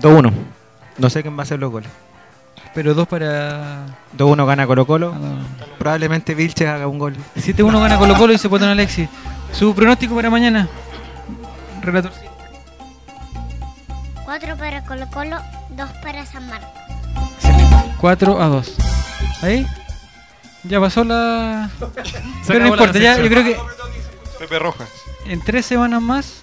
[0.00, 0.32] 2-1.
[0.98, 1.90] No sé quién va a hacer los goles.
[2.74, 3.86] Pero dos para.
[4.16, 5.14] 2-1 gana Colo Colo.
[5.14, 5.42] Ah.
[5.78, 7.14] Probablemente Vilches haga un gol.
[7.36, 9.08] 7-1 gana Colo Colo y se pone Alexis.
[9.52, 10.68] Su pronóstico para mañana.
[11.82, 12.12] Relator.
[14.40, 15.36] 4 para Colo Colo,
[15.70, 16.68] 2 para San Marcos.
[18.00, 18.74] 4 a 2.
[19.42, 19.64] ¿Ahí?
[20.64, 21.70] Ya pasó la.
[22.44, 23.56] Pero no importa, ya, yo creo que
[24.40, 24.88] Pepe Rojas.
[25.26, 26.40] en tres semanas más.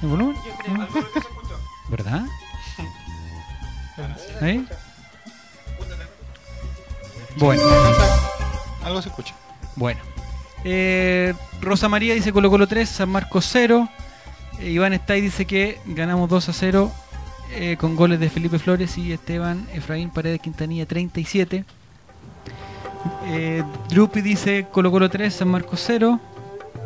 [0.00, 0.36] ¿El volumen?
[1.90, 2.22] ¿Verdad?
[4.40, 4.66] ¿Ahí?
[7.36, 7.62] Bueno,
[8.82, 9.34] Algo se escucha.
[9.76, 10.00] bueno.
[10.64, 13.90] Eh, Rosa María dice Colo Colo 3, San Marcos 0.
[14.60, 16.92] Eh, Iván Stay dice que ganamos 2 a 0
[17.54, 21.64] eh, con goles de Felipe Flores y Esteban Efraín Paredes Quintanilla 37.
[23.26, 26.20] Eh, Drupi dice Colo Colo 3, San Marcos 0.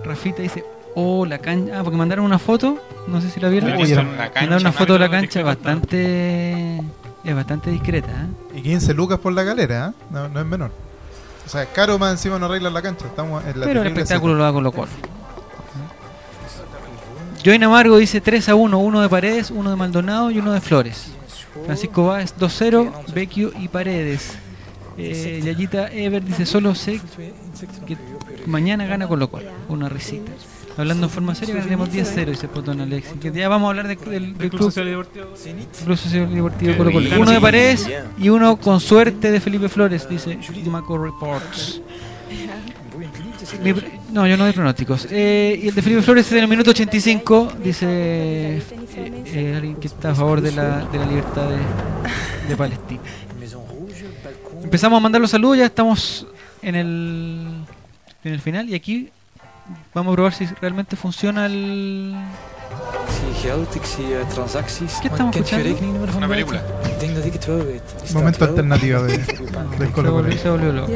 [0.05, 0.65] Rafita dice
[0.95, 1.79] Oh, la cancha.
[1.79, 2.79] Ah, porque mandaron una foto.
[3.07, 3.77] No sé si la vieron.
[3.77, 6.79] Visto en una cancha, mandaron una foto de la cancha bastante.
[7.25, 8.11] Es bastante discreta.
[8.11, 8.59] ¿eh?
[8.59, 10.05] Y 15 lucas por la galera, ¿eh?
[10.11, 10.71] no, no es menor.
[11.47, 13.07] O sea, es caro más encima no arreglan la cancha.
[13.07, 14.89] Estamos en la Pero el espectáculo lo da Colo Colo.
[17.45, 20.61] Join Amargo dice 3 a 1, uno de Paredes, uno de Maldonado y uno de
[20.61, 21.09] Flores.
[21.67, 24.35] Francisco Báez 2-0, Vecchio y Paredes.
[24.99, 27.01] Eh, Yayita Ever dice solo sé
[27.87, 27.97] que
[28.47, 29.47] mañana gana Colo Colo.
[29.69, 30.31] Una risita.
[30.77, 33.15] Hablando en forma seria, ganaremos 10-0, dice Potón Alexis.
[33.21, 35.27] Que ya vamos a hablar de- del, del Club Social Deportivo.
[35.85, 37.09] Club Social Deportivo Colo Colo.
[37.21, 37.41] Uno de.
[37.41, 37.89] Paredes
[38.19, 41.83] y uno con suerte de Felipe Flores, dice Maco Reports.
[43.63, 43.75] Mi
[44.13, 45.07] no, yo no doy pronósticos.
[45.11, 48.63] Eh, y el de Felipe Flores es en el minuto 85, dice eh,
[49.27, 51.59] eh, alguien que está a favor de la, de la libertad de,
[52.49, 53.01] de Palestina.
[54.63, 56.27] Empezamos a mandar los saludos, ya estamos
[56.63, 57.47] en el,
[58.25, 59.11] en el final y aquí
[59.95, 62.15] vamos a probar si realmente funciona el...
[63.31, 64.99] Ik geld, ik zie eh, transacties.
[65.01, 65.69] ¿Qué Maar estamos kent je escuchando?
[65.69, 66.59] rekeningnummer van Una buiten?
[66.59, 66.89] película.
[66.95, 67.83] Ik denk dat ik het wel weet.
[69.79, 70.87] Del Colo Colo.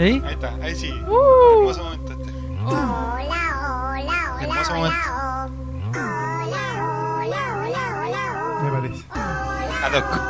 [0.00, 0.22] ¿Y ahí?
[0.30, 0.88] Está, ahí sí.
[0.88, 2.30] Hermoso momento este.
[2.64, 5.98] Hola, hola, hola, Hermoso hola, momento.
[5.98, 6.60] hola,
[7.20, 9.04] hola, hola, hola, Me parece.
[9.84, 10.20] Ad hoc.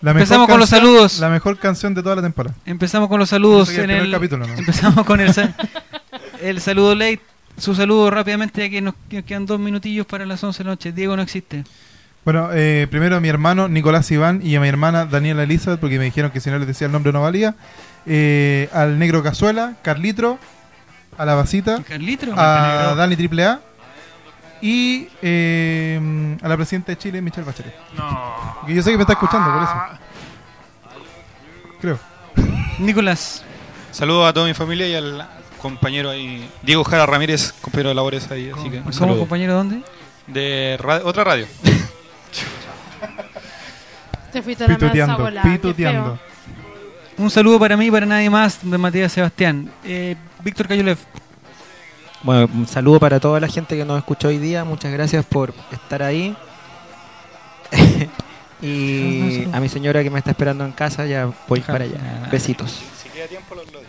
[0.00, 1.18] La mejor Empezamos con los canción- saludos.
[1.18, 2.54] La mejor canción de toda la temporada.
[2.66, 4.54] Empezamos con los saludos en el el capítulo, ¿no?
[4.54, 5.32] Empezamos con el,
[6.40, 7.20] el saludo late.
[7.56, 10.70] Su saludo rápidamente, ya que nos que- quedan dos minutillos para las 11 de la
[10.70, 10.92] noche.
[10.92, 11.64] Diego no existe.
[12.24, 15.98] Bueno, eh, primero a mi hermano Nicolás Iván y a mi hermana Daniela Elizabeth, porque
[15.98, 17.54] me dijeron que si no les decía el nombre no valía.
[18.06, 20.38] Eh, al negro Cazuela, Carlitro,
[21.16, 22.34] a la Basita, Carlitro.
[22.36, 23.60] a Dani Triple A
[24.60, 27.74] y eh, a la presidenta de Chile, Michelle Bachelet.
[27.96, 28.34] No.
[28.66, 29.74] Que yo sé que me está escuchando, por eso.
[31.80, 31.98] Creo.
[32.78, 33.42] Nicolás.
[33.90, 35.26] Saludos a toda mi familia y al
[35.62, 38.50] compañero ahí, Diego Jara Ramírez, compañero de labores ahí.
[38.54, 39.18] Así que un ¿Somos saludo.
[39.20, 39.82] compañero dónde?
[40.26, 41.46] De ra- otra radio.
[44.32, 46.16] Te fuiste a la volada, pituteando.
[46.16, 46.28] feo.
[47.18, 49.70] Un saludo para mí y para nadie más de Matías Sebastián.
[49.84, 50.14] Eh,
[50.44, 50.98] Víctor Cayolev.
[52.22, 54.64] Bueno, un saludo para toda la gente que nos escuchó hoy día.
[54.64, 56.36] Muchas gracias por estar ahí.
[58.62, 62.28] y a mi señora que me está esperando en casa, ya voy para allá.
[62.30, 62.80] Besitos.
[63.02, 63.80] Si queda tiempo, lo, lo.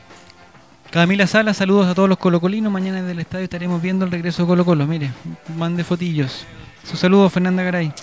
[0.90, 2.72] Camila Sala, saludos a todos los colocolinos.
[2.72, 4.88] Mañana desde el estadio estaremos viendo el regreso de Colo Colo.
[4.88, 5.12] Mire,
[5.56, 6.46] mande fotillos.
[6.84, 7.94] Su saludo, Fernanda Garay.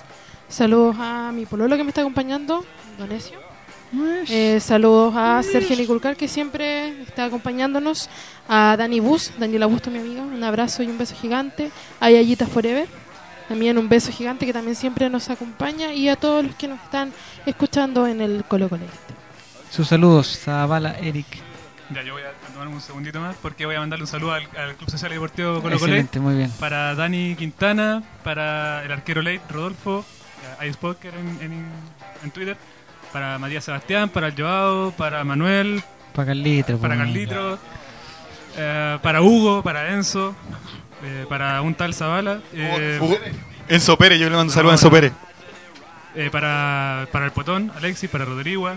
[0.48, 2.64] Saludos a mi pololo que me está acompañando,
[2.98, 3.46] Donesio.
[4.28, 8.08] Eh, saludos a Sergio Niculcar que siempre está acompañándonos.
[8.48, 10.22] A Dani Bus, Daniela Busto, mi amiga.
[10.22, 11.70] Un abrazo y un beso gigante.
[12.00, 12.88] A Yayita Forever.
[13.48, 15.92] También un beso gigante que también siempre nos acompaña.
[15.92, 17.12] Y a todos los que nos están
[17.44, 18.84] escuchando en el Colo Colo.
[19.70, 21.26] Sus saludos, Zavala Eric.
[21.94, 24.48] Ya, yo voy a tomar un segundito más porque voy a mandarle un saludo al,
[24.56, 25.92] al Club Social y Deportivo Colo Colo.
[25.92, 26.50] Excelente, muy bien.
[26.58, 30.04] Para Dani Quintana, para el arquero late Rodolfo,
[30.60, 31.66] eh, Ice Poker en, en,
[32.24, 32.56] en Twitter,
[33.12, 35.82] para Matías Sebastián, para el Joao, para Manuel,
[36.14, 36.78] Para Carlitro.
[36.78, 36.96] para.
[36.96, 37.58] Carlitro,
[38.56, 40.34] eh, para Hugo, para Enzo,
[41.04, 43.18] eh, para un tal Zavala, eh, Hugo-
[43.68, 44.92] Enzo Pérez, yo le mando No, saludos a Enzo no.
[44.92, 45.12] Pérez.
[46.14, 48.70] eh, para, para el Potón, Alexis, para Rodrigo.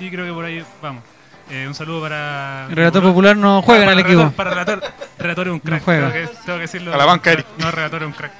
[0.00, 1.02] Y creo que por ahí vamos.
[1.50, 2.66] Eh, un saludo para.
[2.70, 4.30] El relator popular no juega en para el equipo.
[4.30, 4.82] Para relator,
[5.18, 5.82] relator es un crack.
[5.84, 6.12] juega.
[6.12, 6.94] Tengo, que, tengo que decirlo.
[6.94, 7.46] A la banca, Eric.
[7.58, 8.32] No, relator es un crack.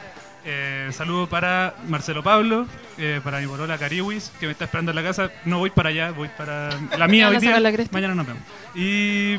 [0.44, 2.66] Eh, saludo para Marcelo Pablo,
[2.98, 5.30] eh, para mi polola Cariwis, que me está esperando en la casa.
[5.44, 7.60] No voy para allá, voy para la mía hoy día.
[7.92, 8.42] Mañana nos vemos.
[8.74, 9.36] Y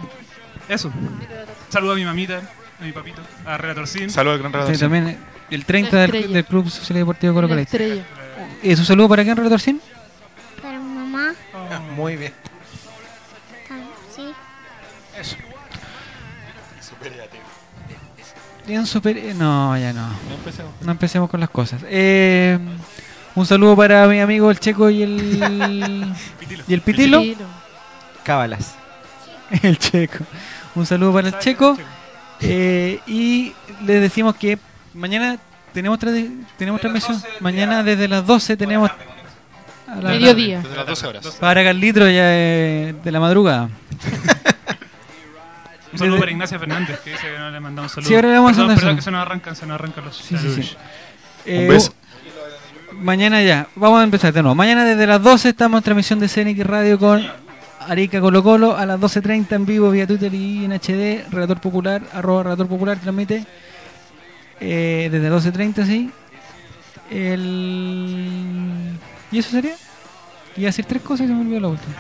[0.70, 0.92] eso.
[1.70, 2.42] Saludo a mi mamita,
[2.80, 4.10] a mi papito, a Relator Sin.
[4.10, 4.80] Saludos al gran Sí, redactor.
[4.80, 5.18] también
[5.50, 7.62] el 30 La del, Club Social y Deportivo Colo Colo.
[8.62, 9.82] ¿Y su saludo para quién, Relator Sin?
[10.62, 11.34] Para mi mamá,
[11.98, 12.34] Muy bien.
[13.68, 15.53] tam-
[18.66, 18.72] sí.
[18.72, 19.18] Bien super...
[19.18, 20.08] eh, No, ya no.
[20.36, 20.72] Empecemos.
[20.82, 21.82] No empecemos con las cosas.
[21.88, 22.58] Eh,
[23.36, 26.14] un saludo para mi amigo el Checo y el...
[26.68, 27.22] y el Pitilo.
[28.24, 28.76] Cábalas.
[29.62, 30.24] El Checo.
[30.76, 31.78] Un saludo para el Checo.
[32.40, 33.54] Eh, y
[33.86, 34.58] les decimos que
[34.96, 35.38] mañana
[35.74, 37.22] tenemos, tra- tenemos transmisión.
[37.40, 38.90] Mañana desde las 12 tenemos...
[39.88, 40.62] a la- Mediodía.
[40.62, 41.28] Desde las 12 horas.
[41.40, 43.70] Para Carlitro ya eh, de la madrugada.
[45.94, 48.08] Un saludo para Ignacia Fernández, que dice que no le mandamos saludos.
[48.10, 50.18] Sí, ahora le vamos a mandar perdón, que se nos arrancan, se nos arrancan los
[50.18, 50.48] Sí, sí, sí.
[50.50, 50.78] saludos.
[51.46, 51.94] Eh, beso.
[52.94, 54.56] Mañana ya, vamos a empezar de nuevo.
[54.56, 57.26] Mañana desde las 12 estamos en transmisión de CNX Radio con
[57.88, 61.26] Arica Colo Colo a las 12.30 en vivo vía Twitter y en HD.
[61.32, 63.46] Relator Popular, arroba Relator Popular transmite
[64.60, 66.12] eh, desde las 12.30, sí.
[67.12, 68.98] El...
[69.32, 69.74] ¿Y eso sería?
[70.56, 71.96] A decir tres cosas y se me olvidó la última.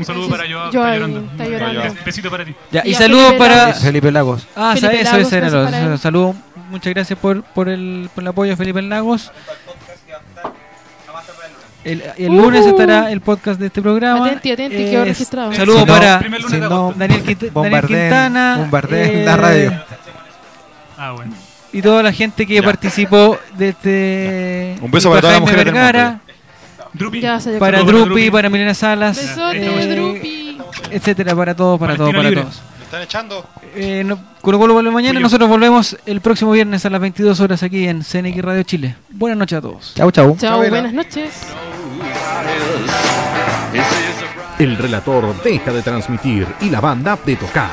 [0.00, 0.44] Un saludo para.
[0.50, 1.20] Joao, Joao, está llorando.
[1.30, 1.82] está llorando.
[1.82, 2.54] Bes- Besito para ti.
[2.72, 3.56] Ya, y Y saludos Felipe para.
[3.56, 3.78] Lagos.
[3.82, 4.46] Felipe Lagos.
[4.56, 5.28] Ah, Felipe ¿sabes?
[5.28, 5.98] para él.
[5.98, 6.36] Saludos,
[6.70, 9.30] muchas gracias por, por, el, por el apoyo, Felipe Lagos.
[11.82, 12.42] El, el Uh.
[12.42, 14.26] lunes estará el podcast de este programa.
[14.26, 15.52] Atenti, atenti, quedó Es- registrado.
[15.54, 16.92] Saludos Si no- para Si no.
[16.96, 18.56] Daniel, Quint- Daniel bombardeen- Quintana.
[18.58, 19.84] bombardeen eh, la radio.
[20.98, 21.32] Ah, bueno.
[21.72, 22.62] Y toda la gente que Ya.
[22.62, 24.76] participó de este.
[24.82, 26.20] Un beso para todas las Jaime mujeres del Vergara,
[26.92, 27.20] Drupi.
[27.20, 28.30] Ya se para Drupi, Drupi.
[28.30, 30.58] para Milena Salas, Besote, eh, Drupi.
[30.90, 32.42] etcétera, para todos, para todos, para libre.
[32.42, 32.60] todos.
[32.78, 33.46] ¿Me están echando?
[33.76, 37.62] Eh, no, Colo Colo vuelve mañana, nosotros volvemos el próximo viernes a las 22 horas
[37.62, 38.96] aquí en CNX Radio Chile.
[39.10, 39.92] Buenas noches a todos.
[39.94, 40.36] Chau, chau.
[40.36, 41.30] Chao, buenas noches.
[44.58, 47.70] El relator deja de transmitir y la banda de tocar.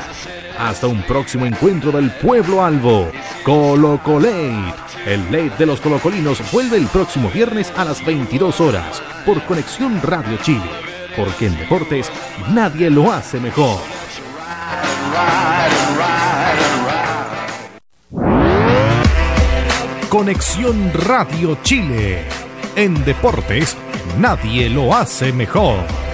[0.58, 3.10] Hasta un próximo encuentro del pueblo albo.
[3.44, 4.54] Colo Colate.
[5.08, 10.02] El late de los colocolinos vuelve el próximo viernes a las 22 horas por Conexión
[10.02, 10.68] Radio Chile.
[11.16, 12.12] Porque en deportes
[12.50, 13.80] nadie lo hace mejor.
[20.10, 22.24] Conexión Radio Chile.
[22.76, 23.78] En deportes
[24.18, 26.07] nadie lo hace mejor.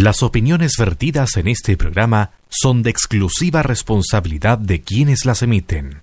[0.00, 6.02] Las opiniones vertidas en este programa son de exclusiva responsabilidad de quienes las emiten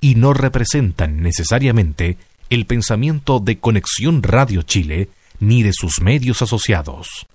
[0.00, 2.18] y no representan necesariamente
[2.50, 7.25] el pensamiento de Conexión Radio Chile ni de sus medios asociados.